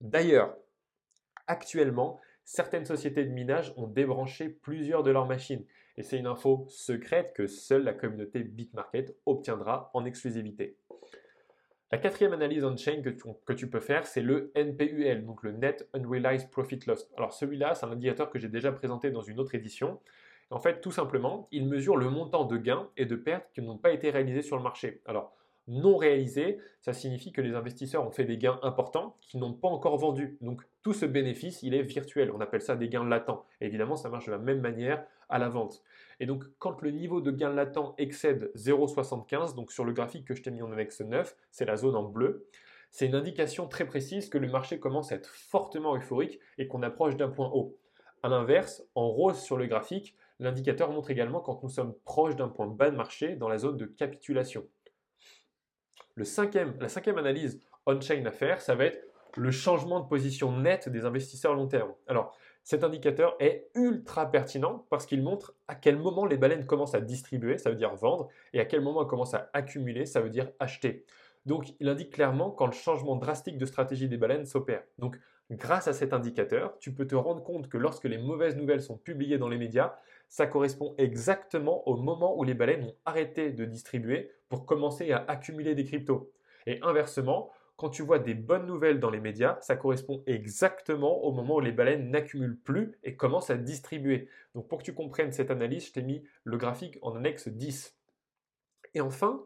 D'ailleurs, 0.00 0.56
actuellement, 1.46 2.20
certaines 2.44 2.84
sociétés 2.84 3.24
de 3.24 3.30
minage 3.30 3.72
ont 3.76 3.86
débranché 3.86 4.48
plusieurs 4.48 5.02
de 5.02 5.10
leurs 5.10 5.26
machines. 5.26 5.64
Et 5.96 6.02
c'est 6.02 6.18
une 6.18 6.26
info 6.26 6.66
secrète 6.68 7.32
que 7.34 7.46
seule 7.46 7.84
la 7.84 7.94
communauté 7.94 8.40
Bitmarket 8.40 9.16
obtiendra 9.26 9.90
en 9.94 10.04
exclusivité. 10.04 10.76
La 11.92 11.98
quatrième 11.98 12.32
analyse 12.32 12.64
on-chain 12.64 13.00
que, 13.00 13.10
que, 13.10 13.52
tu 13.52 13.70
peux 13.70 13.80
faire, 13.80 14.06
c'est 14.06 14.20
le 14.20 14.50
NPUL, 14.56 15.24
donc 15.24 15.42
le 15.44 15.52
Net 15.52 15.88
Unrealized 15.94 16.50
Profit 16.50 16.80
Loss. 16.86 17.08
Alors 17.16 17.32
celui-là, 17.32 17.74
c'est 17.74 17.86
un 17.86 17.92
indicateur 17.92 18.28
que 18.28 18.38
j'ai 18.38 18.48
déjà 18.48 18.72
présenté 18.72 19.10
dans 19.10 19.22
une 19.22 19.38
autre 19.38 19.54
édition. 19.54 20.00
En 20.50 20.60
fait, 20.60 20.80
tout 20.80 20.92
simplement, 20.92 21.48
il 21.50 21.66
mesure 21.66 21.96
le 21.96 22.08
montant 22.08 22.44
de 22.44 22.56
gains 22.56 22.88
et 22.96 23.04
de 23.04 23.16
pertes 23.16 23.50
qui 23.52 23.62
n'ont 23.62 23.78
pas 23.78 23.90
été 23.90 24.10
réalisés 24.10 24.42
sur 24.42 24.56
le 24.56 24.62
marché. 24.62 25.02
Alors, 25.06 25.36
non 25.68 25.96
réalisés, 25.96 26.58
ça 26.80 26.92
signifie 26.92 27.32
que 27.32 27.40
les 27.40 27.54
investisseurs 27.54 28.06
ont 28.06 28.10
fait 28.10 28.24
des 28.24 28.38
gains 28.38 28.60
importants 28.62 29.16
qui 29.20 29.38
n'ont 29.38 29.52
pas 29.52 29.68
encore 29.68 29.96
vendu. 29.96 30.38
Donc 30.40 30.62
tout 30.82 30.92
ce 30.92 31.06
bénéfice, 31.06 31.62
il 31.62 31.74
est 31.74 31.82
virtuel. 31.82 32.30
On 32.30 32.40
appelle 32.40 32.62
ça 32.62 32.76
des 32.76 32.88
gains 32.88 33.04
latents. 33.04 33.44
évidemment, 33.60 33.96
ça 33.96 34.08
marche 34.08 34.26
de 34.26 34.30
la 34.30 34.38
même 34.38 34.60
manière 34.60 35.04
à 35.28 35.38
la 35.38 35.48
vente. 35.48 35.82
Et 36.20 36.26
donc 36.26 36.44
quand 36.58 36.80
le 36.82 36.92
niveau 36.92 37.20
de 37.20 37.32
gain 37.32 37.52
latent 37.52 37.94
excède 37.98 38.52
0,75, 38.54 39.56
donc 39.56 39.72
sur 39.72 39.84
le 39.84 39.92
graphique 39.92 40.24
que 40.24 40.34
je 40.34 40.42
t'ai 40.42 40.52
mis 40.52 40.62
en 40.62 40.70
annexe 40.70 41.00
9, 41.00 41.36
c'est 41.50 41.64
la 41.64 41.76
zone 41.76 41.96
en 41.96 42.04
bleu, 42.04 42.46
c'est 42.92 43.06
une 43.06 43.16
indication 43.16 43.66
très 43.66 43.86
précise 43.86 44.28
que 44.28 44.38
le 44.38 44.48
marché 44.48 44.78
commence 44.78 45.10
à 45.10 45.16
être 45.16 45.30
fortement 45.30 45.96
euphorique 45.96 46.38
et 46.58 46.68
qu'on 46.68 46.82
approche 46.82 47.16
d'un 47.16 47.28
point 47.28 47.50
haut. 47.52 47.76
A 48.22 48.28
l'inverse, 48.28 48.84
en 48.94 49.08
rose 49.08 49.40
sur 49.40 49.56
le 49.56 49.66
graphique, 49.66 50.16
l'indicateur 50.38 50.90
montre 50.90 51.10
également 51.10 51.40
quand 51.40 51.62
nous 51.62 51.68
sommes 51.68 51.94
proches 52.04 52.36
d'un 52.36 52.48
point 52.48 52.66
bas 52.66 52.90
de 52.90 52.96
marché 52.96 53.36
dans 53.36 53.48
la 53.48 53.58
zone 53.58 53.76
de 53.76 53.86
capitulation. 53.86 54.66
La 56.16 56.24
cinquième 56.24 57.18
analyse 57.18 57.60
on-chain 57.86 58.24
à 58.26 58.32
faire, 58.32 58.60
ça 58.60 58.74
va 58.74 58.86
être 58.86 59.02
le 59.36 59.50
changement 59.50 60.00
de 60.00 60.08
position 60.08 60.56
nette 60.58 60.88
des 60.88 61.04
investisseurs 61.04 61.54
long 61.54 61.68
terme. 61.68 61.92
Alors, 62.06 62.36
cet 62.64 62.82
indicateur 62.82 63.36
est 63.38 63.68
ultra 63.74 64.30
pertinent 64.30 64.86
parce 64.90 65.06
qu'il 65.06 65.22
montre 65.22 65.54
à 65.68 65.74
quel 65.74 65.96
moment 65.96 66.26
les 66.26 66.36
baleines 66.36 66.66
commencent 66.66 66.94
à 66.94 67.00
distribuer, 67.00 67.58
ça 67.58 67.70
veut 67.70 67.76
dire 67.76 67.94
vendre, 67.94 68.28
et 68.52 68.60
à 68.60 68.64
quel 68.64 68.80
moment 68.80 69.02
elles 69.02 69.08
commencent 69.08 69.34
à 69.34 69.50
accumuler, 69.52 70.06
ça 70.06 70.20
veut 70.20 70.30
dire 70.30 70.50
acheter. 70.58 71.04
Donc, 71.44 71.74
il 71.78 71.88
indique 71.88 72.12
clairement 72.12 72.50
quand 72.50 72.66
le 72.66 72.72
changement 72.72 73.14
drastique 73.14 73.56
de 73.56 73.66
stratégie 73.66 74.08
des 74.08 74.16
baleines 74.16 74.46
s'opère. 74.46 74.82
Grâce 75.50 75.88
à 75.88 75.92
cet 75.92 76.12
indicateur, 76.12 76.78
tu 76.78 76.92
peux 76.92 77.06
te 77.06 77.14
rendre 77.14 77.42
compte 77.42 77.68
que 77.68 77.78
lorsque 77.78 78.04
les 78.04 78.18
mauvaises 78.18 78.56
nouvelles 78.56 78.82
sont 78.82 78.98
publiées 78.98 79.38
dans 79.38 79.48
les 79.48 79.58
médias, 79.58 79.94
ça 80.28 80.46
correspond 80.46 80.94
exactement 80.98 81.86
au 81.88 81.96
moment 81.96 82.36
où 82.36 82.44
les 82.44 82.54
baleines 82.54 82.84
ont 82.84 82.94
arrêté 83.04 83.52
de 83.52 83.64
distribuer 83.64 84.32
pour 84.48 84.66
commencer 84.66 85.12
à 85.12 85.24
accumuler 85.28 85.74
des 85.74 85.84
cryptos. 85.84 86.32
Et 86.66 86.80
inversement, 86.82 87.52
quand 87.76 87.90
tu 87.90 88.02
vois 88.02 88.18
des 88.18 88.34
bonnes 88.34 88.66
nouvelles 88.66 89.00
dans 89.00 89.10
les 89.10 89.20
médias, 89.20 89.58
ça 89.60 89.76
correspond 89.76 90.22
exactement 90.26 91.22
au 91.24 91.32
moment 91.32 91.56
où 91.56 91.60
les 91.60 91.72
baleines 91.72 92.10
n'accumulent 92.10 92.58
plus 92.58 92.98
et 93.04 93.16
commencent 93.16 93.50
à 93.50 93.56
distribuer. 93.56 94.28
Donc 94.54 94.66
pour 94.66 94.78
que 94.78 94.84
tu 94.84 94.94
comprennes 94.94 95.32
cette 95.32 95.50
analyse, 95.50 95.86
je 95.86 95.92
t'ai 95.92 96.02
mis 96.02 96.24
le 96.44 96.56
graphique 96.56 96.98
en 97.02 97.14
annexe 97.14 97.48
10. 97.48 97.94
Et 98.94 99.00
enfin, 99.00 99.44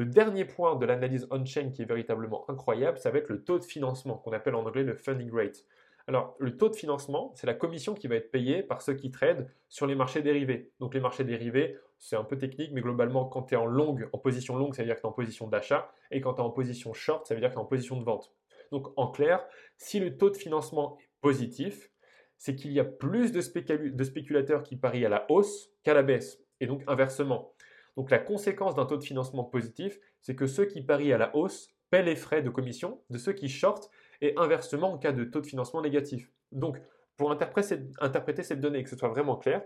le 0.00 0.06
dernier 0.06 0.46
point 0.46 0.76
de 0.76 0.86
l'analyse 0.86 1.26
on-chain 1.30 1.72
qui 1.72 1.82
est 1.82 1.84
véritablement 1.84 2.48
incroyable, 2.48 2.96
ça 2.96 3.10
va 3.10 3.18
être 3.18 3.28
le 3.28 3.44
taux 3.44 3.58
de 3.58 3.64
financement, 3.64 4.16
qu'on 4.16 4.32
appelle 4.32 4.54
en 4.54 4.64
anglais 4.64 4.82
le 4.82 4.94
funding 4.94 5.30
rate. 5.30 5.66
Alors, 6.06 6.36
le 6.38 6.56
taux 6.56 6.70
de 6.70 6.74
financement, 6.74 7.32
c'est 7.34 7.46
la 7.46 7.52
commission 7.52 7.92
qui 7.92 8.08
va 8.08 8.14
être 8.14 8.30
payée 8.30 8.62
par 8.62 8.80
ceux 8.80 8.94
qui 8.94 9.10
tradent 9.10 9.50
sur 9.68 9.86
les 9.86 9.94
marchés 9.94 10.22
dérivés. 10.22 10.72
Donc, 10.80 10.94
les 10.94 11.00
marchés 11.00 11.24
dérivés, 11.24 11.76
c'est 11.98 12.16
un 12.16 12.24
peu 12.24 12.38
technique, 12.38 12.70
mais 12.72 12.80
globalement, 12.80 13.26
quand 13.26 13.42
tu 13.42 13.52
es 13.52 13.58
en 13.58 13.66
longue, 13.66 14.08
en 14.14 14.16
position 14.16 14.56
longue, 14.56 14.74
ça 14.74 14.80
veut 14.80 14.86
dire 14.86 14.96
que 14.96 15.02
tu 15.02 15.06
es 15.06 15.10
en 15.10 15.12
position 15.12 15.48
d'achat, 15.48 15.92
et 16.10 16.22
quand 16.22 16.32
tu 16.32 16.40
es 16.40 16.44
en 16.44 16.50
position 16.50 16.94
short, 16.94 17.26
ça 17.26 17.34
veut 17.34 17.40
dire 17.40 17.50
que 17.50 17.54
tu 17.56 17.60
es 17.60 17.62
en 17.62 17.66
position 17.66 17.98
de 17.98 18.04
vente. 18.04 18.32
Donc, 18.72 18.86
en 18.96 19.10
clair, 19.10 19.46
si 19.76 20.00
le 20.00 20.16
taux 20.16 20.30
de 20.30 20.36
financement 20.38 20.96
est 20.98 21.10
positif, 21.20 21.90
c'est 22.38 22.56
qu'il 22.56 22.72
y 22.72 22.80
a 22.80 22.84
plus 22.84 23.32
de, 23.32 23.90
de 23.90 24.04
spéculateurs 24.04 24.62
qui 24.62 24.76
parient 24.76 25.04
à 25.04 25.10
la 25.10 25.26
hausse 25.28 25.68
qu'à 25.82 25.92
la 25.92 26.02
baisse, 26.02 26.42
et 26.60 26.66
donc 26.66 26.84
inversement. 26.86 27.52
Donc, 28.00 28.10
la 28.10 28.18
conséquence 28.18 28.74
d'un 28.74 28.86
taux 28.86 28.96
de 28.96 29.04
financement 29.04 29.44
positif, 29.44 30.00
c'est 30.22 30.34
que 30.34 30.46
ceux 30.46 30.64
qui 30.64 30.80
parient 30.80 31.12
à 31.12 31.18
la 31.18 31.36
hausse 31.36 31.68
paient 31.90 32.02
les 32.02 32.16
frais 32.16 32.40
de 32.40 32.48
commission 32.48 33.02
de 33.10 33.18
ceux 33.18 33.34
qui 33.34 33.50
shortent 33.50 33.90
et 34.22 34.32
inversement 34.38 34.94
en 34.94 34.96
cas 34.96 35.12
de 35.12 35.22
taux 35.22 35.42
de 35.42 35.46
financement 35.46 35.82
négatif. 35.82 36.32
Donc, 36.50 36.80
pour 37.18 37.30
interpréter 37.30 38.42
cette 38.42 38.60
donnée 38.60 38.78
et 38.78 38.84
que 38.84 38.88
ce 38.88 38.96
soit 38.96 39.10
vraiment 39.10 39.36
clair, 39.36 39.62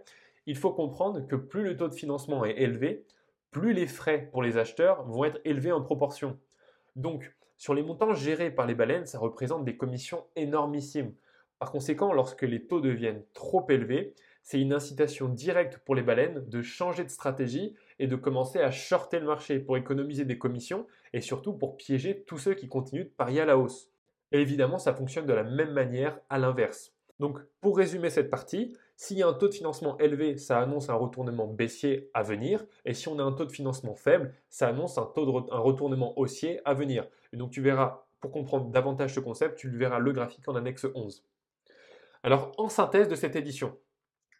il 0.46 0.56
faut 0.56 0.72
comprendre 0.72 1.24
que 1.28 1.36
plus 1.36 1.62
le 1.62 1.76
taux 1.76 1.86
de 1.86 1.94
financement 1.94 2.44
est 2.44 2.60
élevé, 2.60 3.06
plus 3.52 3.72
les 3.72 3.86
frais 3.86 4.28
pour 4.32 4.42
les 4.42 4.56
acheteurs 4.56 5.04
vont 5.04 5.24
être 5.24 5.40
élevés 5.44 5.70
en 5.70 5.80
proportion. 5.80 6.36
Donc, 6.96 7.36
sur 7.56 7.72
les 7.72 7.84
montants 7.84 8.14
gérés 8.14 8.50
par 8.50 8.66
les 8.66 8.74
baleines, 8.74 9.06
ça 9.06 9.20
représente 9.20 9.64
des 9.64 9.76
commissions 9.76 10.24
énormissimes. 10.34 11.14
Par 11.60 11.70
conséquent, 11.70 12.12
lorsque 12.12 12.42
les 12.42 12.66
taux 12.66 12.80
deviennent 12.80 13.22
trop 13.32 13.64
élevés, 13.70 14.12
c'est 14.42 14.60
une 14.60 14.72
incitation 14.72 15.28
directe 15.28 15.78
pour 15.78 15.94
les 15.94 16.02
baleines 16.02 16.44
de 16.48 16.62
changer 16.62 17.04
de 17.04 17.10
stratégie 17.10 17.76
et 17.98 18.06
de 18.06 18.16
commencer 18.16 18.60
à 18.60 18.70
shorter 18.70 19.20
le 19.20 19.26
marché 19.26 19.58
pour 19.58 19.76
économiser 19.76 20.24
des 20.24 20.38
commissions 20.38 20.86
et 21.12 21.20
surtout 21.20 21.52
pour 21.52 21.76
piéger 21.76 22.24
tous 22.26 22.38
ceux 22.38 22.54
qui 22.54 22.68
continuent 22.68 23.04
de 23.04 23.14
parier 23.16 23.40
à 23.40 23.46
la 23.46 23.58
hausse. 23.58 23.90
Et 24.32 24.40
évidemment, 24.40 24.78
ça 24.78 24.94
fonctionne 24.94 25.26
de 25.26 25.32
la 25.32 25.44
même 25.44 25.72
manière 25.72 26.18
à 26.28 26.38
l'inverse. 26.38 26.92
Donc, 27.20 27.38
pour 27.60 27.76
résumer 27.76 28.10
cette 28.10 28.30
partie, 28.30 28.76
s'il 28.96 29.18
y 29.18 29.22
a 29.22 29.28
un 29.28 29.32
taux 29.32 29.48
de 29.48 29.54
financement 29.54 29.96
élevé, 29.98 30.36
ça 30.36 30.60
annonce 30.60 30.88
un 30.88 30.94
retournement 30.94 31.46
baissier 31.46 32.10
à 32.14 32.22
venir. 32.22 32.64
Et 32.84 32.94
si 32.94 33.08
on 33.08 33.18
a 33.18 33.22
un 33.22 33.32
taux 33.32 33.44
de 33.44 33.52
financement 33.52 33.94
faible, 33.94 34.34
ça 34.50 34.68
annonce 34.68 34.98
un, 34.98 35.02
retournement 35.02 36.18
haussier 36.18 36.60
à 36.64 36.74
venir. 36.74 37.06
Et 37.32 37.36
donc, 37.36 37.50
tu 37.50 37.60
verras, 37.60 38.06
pour 38.20 38.32
comprendre 38.32 38.70
davantage 38.70 39.14
ce 39.14 39.20
concept, 39.20 39.58
tu 39.58 39.68
verras 39.68 39.98
le 39.98 40.12
graphique 40.12 40.48
en 40.48 40.56
annexe 40.56 40.86
11. 40.94 41.24
Alors, 42.22 42.52
en 42.56 42.68
synthèse 42.68 43.08
de 43.08 43.14
cette 43.14 43.36
édition, 43.36 43.76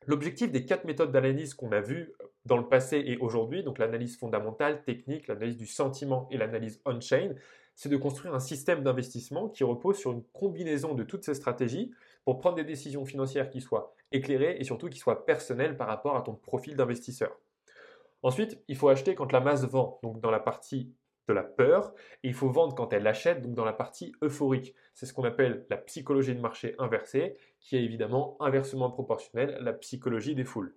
l'objectif 0.06 0.50
des 0.50 0.64
quatre 0.64 0.84
méthodes 0.84 1.12
d'analyse 1.12 1.54
qu'on 1.54 1.72
a 1.72 1.80
vues 1.80 2.12
dans 2.46 2.56
le 2.56 2.68
passé 2.68 3.02
et 3.06 3.16
aujourd'hui, 3.16 3.62
donc 3.62 3.78
l'analyse 3.78 4.18
fondamentale, 4.18 4.82
technique, 4.84 5.28
l'analyse 5.28 5.56
du 5.56 5.66
sentiment 5.66 6.28
et 6.30 6.36
l'analyse 6.36 6.80
on-chain, 6.84 7.34
c'est 7.74 7.88
de 7.88 7.96
construire 7.96 8.34
un 8.34 8.40
système 8.40 8.82
d'investissement 8.82 9.48
qui 9.48 9.64
repose 9.64 9.96
sur 9.96 10.12
une 10.12 10.22
combinaison 10.32 10.94
de 10.94 11.02
toutes 11.02 11.24
ces 11.24 11.34
stratégies 11.34 11.90
pour 12.24 12.38
prendre 12.38 12.56
des 12.56 12.64
décisions 12.64 13.04
financières 13.04 13.50
qui 13.50 13.60
soient 13.60 13.94
éclairées 14.12 14.56
et 14.58 14.64
surtout 14.64 14.88
qui 14.88 14.98
soient 14.98 15.26
personnelles 15.26 15.76
par 15.76 15.88
rapport 15.88 16.16
à 16.16 16.22
ton 16.22 16.34
profil 16.34 16.76
d'investisseur. 16.76 17.36
Ensuite, 18.22 18.62
il 18.68 18.76
faut 18.76 18.88
acheter 18.88 19.14
quand 19.14 19.32
la 19.32 19.40
masse 19.40 19.64
vend, 19.64 19.98
donc 20.02 20.20
dans 20.20 20.30
la 20.30 20.40
partie 20.40 20.94
de 21.28 21.34
la 21.34 21.42
peur, 21.42 21.94
et 22.22 22.28
il 22.28 22.34
faut 22.34 22.50
vendre 22.50 22.74
quand 22.74 22.92
elle 22.92 23.06
achète, 23.06 23.42
donc 23.42 23.54
dans 23.54 23.64
la 23.64 23.72
partie 23.72 24.12
euphorique. 24.22 24.74
C'est 24.94 25.06
ce 25.06 25.12
qu'on 25.12 25.24
appelle 25.24 25.66
la 25.70 25.76
psychologie 25.78 26.34
de 26.34 26.40
marché 26.40 26.74
inversée, 26.78 27.36
qui 27.60 27.76
est 27.76 27.82
évidemment 27.82 28.36
inversement 28.40 28.90
proportionnelle 28.90 29.54
à 29.54 29.60
la 29.60 29.72
psychologie 29.72 30.34
des 30.34 30.44
foules. 30.44 30.74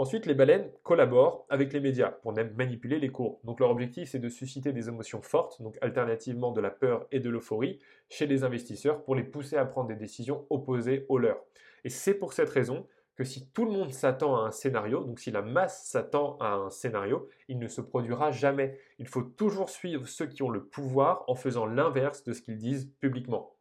Ensuite, 0.00 0.24
les 0.24 0.32
baleines 0.32 0.72
collaborent 0.82 1.44
avec 1.50 1.74
les 1.74 1.80
médias 1.80 2.10
pour 2.10 2.32
manipuler 2.32 2.98
les 2.98 3.10
cours. 3.10 3.38
Donc 3.44 3.60
leur 3.60 3.68
objectif, 3.68 4.08
c'est 4.08 4.18
de 4.18 4.30
susciter 4.30 4.72
des 4.72 4.88
émotions 4.88 5.20
fortes, 5.20 5.60
donc 5.60 5.76
alternativement 5.82 6.52
de 6.52 6.62
la 6.62 6.70
peur 6.70 7.06
et 7.12 7.20
de 7.20 7.28
l'euphorie, 7.28 7.80
chez 8.08 8.26
les 8.26 8.42
investisseurs 8.42 9.04
pour 9.04 9.14
les 9.14 9.24
pousser 9.24 9.58
à 9.58 9.66
prendre 9.66 9.88
des 9.88 9.96
décisions 9.96 10.46
opposées 10.48 11.04
aux 11.10 11.18
leurs. 11.18 11.44
Et 11.84 11.90
c'est 11.90 12.14
pour 12.14 12.32
cette 12.32 12.48
raison 12.48 12.86
que 13.14 13.24
si 13.24 13.50
tout 13.50 13.66
le 13.66 13.72
monde 13.72 13.92
s'attend 13.92 14.36
à 14.36 14.46
un 14.46 14.52
scénario, 14.52 15.04
donc 15.04 15.20
si 15.20 15.30
la 15.30 15.42
masse 15.42 15.84
s'attend 15.84 16.38
à 16.38 16.54
un 16.54 16.70
scénario, 16.70 17.28
il 17.48 17.58
ne 17.58 17.68
se 17.68 17.82
produira 17.82 18.30
jamais. 18.30 18.78
Il 18.98 19.06
faut 19.06 19.20
toujours 19.20 19.68
suivre 19.68 20.08
ceux 20.08 20.28
qui 20.28 20.42
ont 20.42 20.48
le 20.48 20.64
pouvoir 20.64 21.24
en 21.28 21.34
faisant 21.34 21.66
l'inverse 21.66 22.24
de 22.24 22.32
ce 22.32 22.40
qu'ils 22.40 22.56
disent 22.56 22.90
publiquement. 23.00 23.54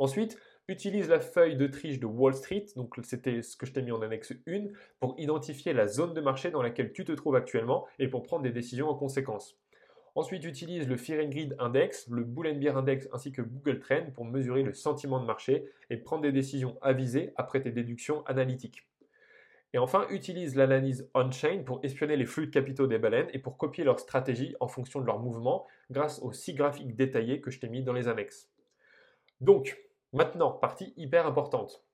Ensuite, 0.00 0.36
utilise 0.68 1.08
la 1.08 1.20
feuille 1.20 1.56
de 1.56 1.66
triche 1.66 1.98
de 1.98 2.06
Wall 2.06 2.34
Street, 2.34 2.66
donc 2.76 2.94
c'était 3.02 3.42
ce 3.42 3.56
que 3.56 3.66
je 3.66 3.72
t'ai 3.72 3.82
mis 3.82 3.92
en 3.92 4.02
annexe 4.02 4.32
1, 4.46 4.66
pour 5.00 5.14
identifier 5.18 5.72
la 5.72 5.86
zone 5.86 6.14
de 6.14 6.20
marché 6.20 6.50
dans 6.50 6.62
laquelle 6.62 6.92
tu 6.92 7.04
te 7.04 7.12
trouves 7.12 7.36
actuellement 7.36 7.86
et 7.98 8.08
pour 8.08 8.22
prendre 8.22 8.42
des 8.42 8.52
décisions 8.52 8.88
en 8.88 8.94
conséquence. 8.94 9.58
Ensuite, 10.14 10.44
utilise 10.44 10.86
le 10.86 10.98
Fear 10.98 11.24
and 11.24 11.30
Greed 11.30 11.56
Index, 11.58 12.06
le 12.10 12.22
Bull 12.22 12.52
Bear 12.58 12.76
Index 12.76 13.08
ainsi 13.12 13.32
que 13.32 13.40
Google 13.40 13.80
Trend 13.80 14.10
pour 14.14 14.26
mesurer 14.26 14.62
le 14.62 14.74
sentiment 14.74 15.18
de 15.18 15.24
marché 15.24 15.70
et 15.88 15.96
prendre 15.96 16.22
des 16.22 16.32
décisions 16.32 16.76
avisées 16.82 17.32
après 17.36 17.62
tes 17.62 17.70
déductions 17.70 18.22
analytiques. 18.26 18.86
Et 19.74 19.78
enfin, 19.78 20.06
utilise 20.10 20.54
l'analyse 20.54 21.08
on-chain 21.14 21.62
pour 21.64 21.80
espionner 21.82 22.16
les 22.16 22.26
flux 22.26 22.46
de 22.46 22.50
capitaux 22.50 22.86
des 22.86 22.98
baleines 22.98 23.28
et 23.32 23.38
pour 23.38 23.56
copier 23.56 23.84
leur 23.84 23.98
stratégie 23.98 24.54
en 24.60 24.68
fonction 24.68 25.00
de 25.00 25.06
leurs 25.06 25.18
mouvements 25.18 25.66
grâce 25.90 26.20
aux 26.20 26.32
six 26.32 26.52
graphiques 26.52 26.94
détaillés 26.94 27.40
que 27.40 27.50
je 27.50 27.58
t'ai 27.58 27.70
mis 27.70 27.82
dans 27.82 27.94
les 27.94 28.06
annexes. 28.06 28.50
Donc, 29.40 29.78
maintenant, 30.12 30.50
partie 30.50 30.92
hyper 30.96 31.26
importante. 31.26 31.84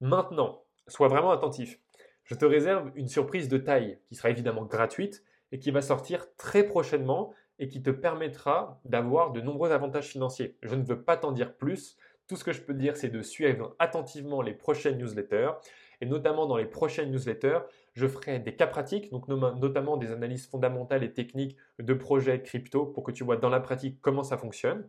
Maintenant, 0.00 0.62
sois 0.86 1.08
vraiment 1.08 1.30
attentif. 1.30 1.78
Je 2.24 2.34
te 2.34 2.44
réserve 2.44 2.90
une 2.94 3.08
surprise 3.08 3.48
de 3.48 3.58
taille 3.58 3.98
qui 4.06 4.14
sera 4.14 4.30
évidemment 4.30 4.64
gratuite 4.64 5.24
et 5.52 5.58
qui 5.58 5.70
va 5.70 5.80
sortir 5.80 6.26
très 6.36 6.62
prochainement 6.62 7.32
et 7.58 7.68
qui 7.68 7.82
te 7.82 7.90
permettra 7.90 8.80
d'avoir 8.84 9.32
de 9.32 9.40
nombreux 9.40 9.72
avantages 9.72 10.08
financiers. 10.08 10.56
Je 10.62 10.74
ne 10.74 10.84
veux 10.84 11.02
pas 11.02 11.16
t'en 11.16 11.32
dire 11.32 11.56
plus. 11.56 11.96
Tout 12.26 12.36
ce 12.36 12.44
que 12.44 12.52
je 12.52 12.60
peux 12.60 12.74
dire, 12.74 12.96
c'est 12.96 13.08
de 13.08 13.22
suivre 13.22 13.74
attentivement 13.78 14.42
les 14.42 14.52
prochaines 14.52 14.98
newsletters. 14.98 15.52
Et 16.00 16.06
notamment 16.06 16.46
dans 16.46 16.56
les 16.56 16.66
prochaines 16.66 17.10
newsletters, 17.10 17.60
je 17.94 18.06
ferai 18.06 18.38
des 18.38 18.54
cas 18.54 18.68
pratiques, 18.68 19.10
notamment 19.10 19.96
des 19.96 20.12
analyses 20.12 20.46
fondamentales 20.46 21.02
et 21.02 21.12
techniques 21.12 21.56
de 21.80 21.94
projets 21.94 22.42
crypto 22.42 22.86
pour 22.86 23.02
que 23.02 23.10
tu 23.10 23.24
vois 23.24 23.36
dans 23.36 23.48
la 23.48 23.58
pratique 23.58 23.98
comment 24.00 24.22
ça 24.22 24.36
fonctionne. 24.36 24.88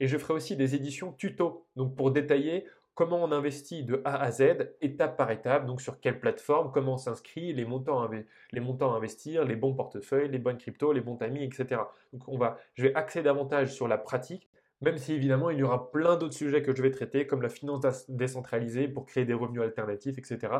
Et 0.00 0.06
je 0.06 0.16
ferai 0.18 0.34
aussi 0.34 0.56
des 0.56 0.74
éditions 0.74 1.12
tuto, 1.12 1.66
donc 1.76 1.96
pour 1.96 2.10
détailler 2.10 2.66
comment 2.98 3.22
on 3.22 3.30
investit 3.30 3.84
de 3.84 4.02
A 4.04 4.20
à 4.20 4.32
Z, 4.32 4.74
étape 4.80 5.16
par 5.16 5.30
étape, 5.30 5.66
donc 5.66 5.80
sur 5.80 6.00
quelle 6.00 6.18
plateforme, 6.18 6.72
comment 6.72 6.94
on 6.94 6.96
s'inscrit, 6.96 7.52
les 7.52 7.64
montants, 7.64 8.02
à, 8.02 8.96
investir, 8.96 9.44
les 9.44 9.54
bons 9.54 9.72
portefeuilles, 9.72 10.28
les 10.28 10.40
bonnes 10.40 10.58
cryptos, 10.58 10.92
les 10.92 11.00
bons 11.00 11.14
timings, 11.14 11.44
etc. 11.44 11.80
Donc 12.12 12.26
on 12.26 12.36
va, 12.36 12.58
je 12.74 12.82
vais 12.82 12.94
axer 12.96 13.22
davantage 13.22 13.72
sur 13.72 13.86
la 13.86 13.98
pratique, 13.98 14.48
même 14.80 14.98
si 14.98 15.12
évidemment 15.12 15.50
il 15.50 15.58
y 15.58 15.62
aura 15.62 15.92
plein 15.92 16.16
d'autres 16.16 16.34
sujets 16.34 16.60
que 16.60 16.74
je 16.74 16.82
vais 16.82 16.90
traiter, 16.90 17.24
comme 17.24 17.40
la 17.40 17.48
finance 17.48 18.08
décentralisée 18.08 18.88
pour 18.88 19.06
créer 19.06 19.24
des 19.24 19.34
revenus 19.34 19.62
alternatifs, 19.62 20.18
etc. 20.18 20.52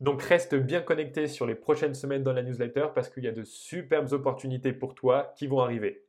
Donc 0.00 0.20
reste 0.20 0.54
bien 0.54 0.82
connecté 0.82 1.28
sur 1.28 1.46
les 1.46 1.54
prochaines 1.54 1.94
semaines 1.94 2.22
dans 2.22 2.34
la 2.34 2.42
newsletter 2.42 2.88
parce 2.94 3.08
qu'il 3.08 3.24
y 3.24 3.28
a 3.28 3.32
de 3.32 3.44
superbes 3.44 4.12
opportunités 4.12 4.74
pour 4.74 4.94
toi 4.94 5.32
qui 5.34 5.46
vont 5.46 5.60
arriver. 5.60 6.04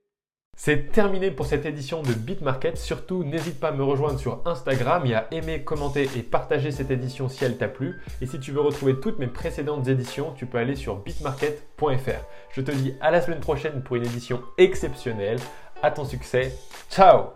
C'est 0.57 0.91
terminé 0.91 1.31
pour 1.31 1.47
cette 1.47 1.65
édition 1.65 2.03
de 2.03 2.13
BitMarket. 2.13 2.77
Surtout, 2.77 3.23
n'hésite 3.23 3.59
pas 3.59 3.69
à 3.69 3.71
me 3.71 3.83
rejoindre 3.83 4.19
sur 4.19 4.41
Instagram 4.45 5.03
et 5.07 5.15
à 5.15 5.27
aimer, 5.31 5.63
commenter 5.63 6.07
et 6.15 6.21
partager 6.21 6.71
cette 6.71 6.91
édition 6.91 7.29
si 7.29 7.43
elle 7.43 7.57
t'a 7.57 7.67
plu. 7.67 7.99
Et 8.21 8.27
si 8.27 8.39
tu 8.39 8.51
veux 8.51 8.61
retrouver 8.61 8.99
toutes 8.99 9.17
mes 9.17 9.27
précédentes 9.27 9.87
éditions, 9.87 10.33
tu 10.35 10.45
peux 10.45 10.59
aller 10.59 10.75
sur 10.75 10.97
bitmarket.fr. 10.97 12.25
Je 12.51 12.61
te 12.61 12.71
dis 12.71 12.93
à 13.01 13.09
la 13.09 13.21
semaine 13.21 13.39
prochaine 13.39 13.81
pour 13.81 13.95
une 13.95 14.05
édition 14.05 14.41
exceptionnelle. 14.57 15.39
À 15.81 15.89
ton 15.89 16.05
succès. 16.05 16.55
Ciao 16.91 17.31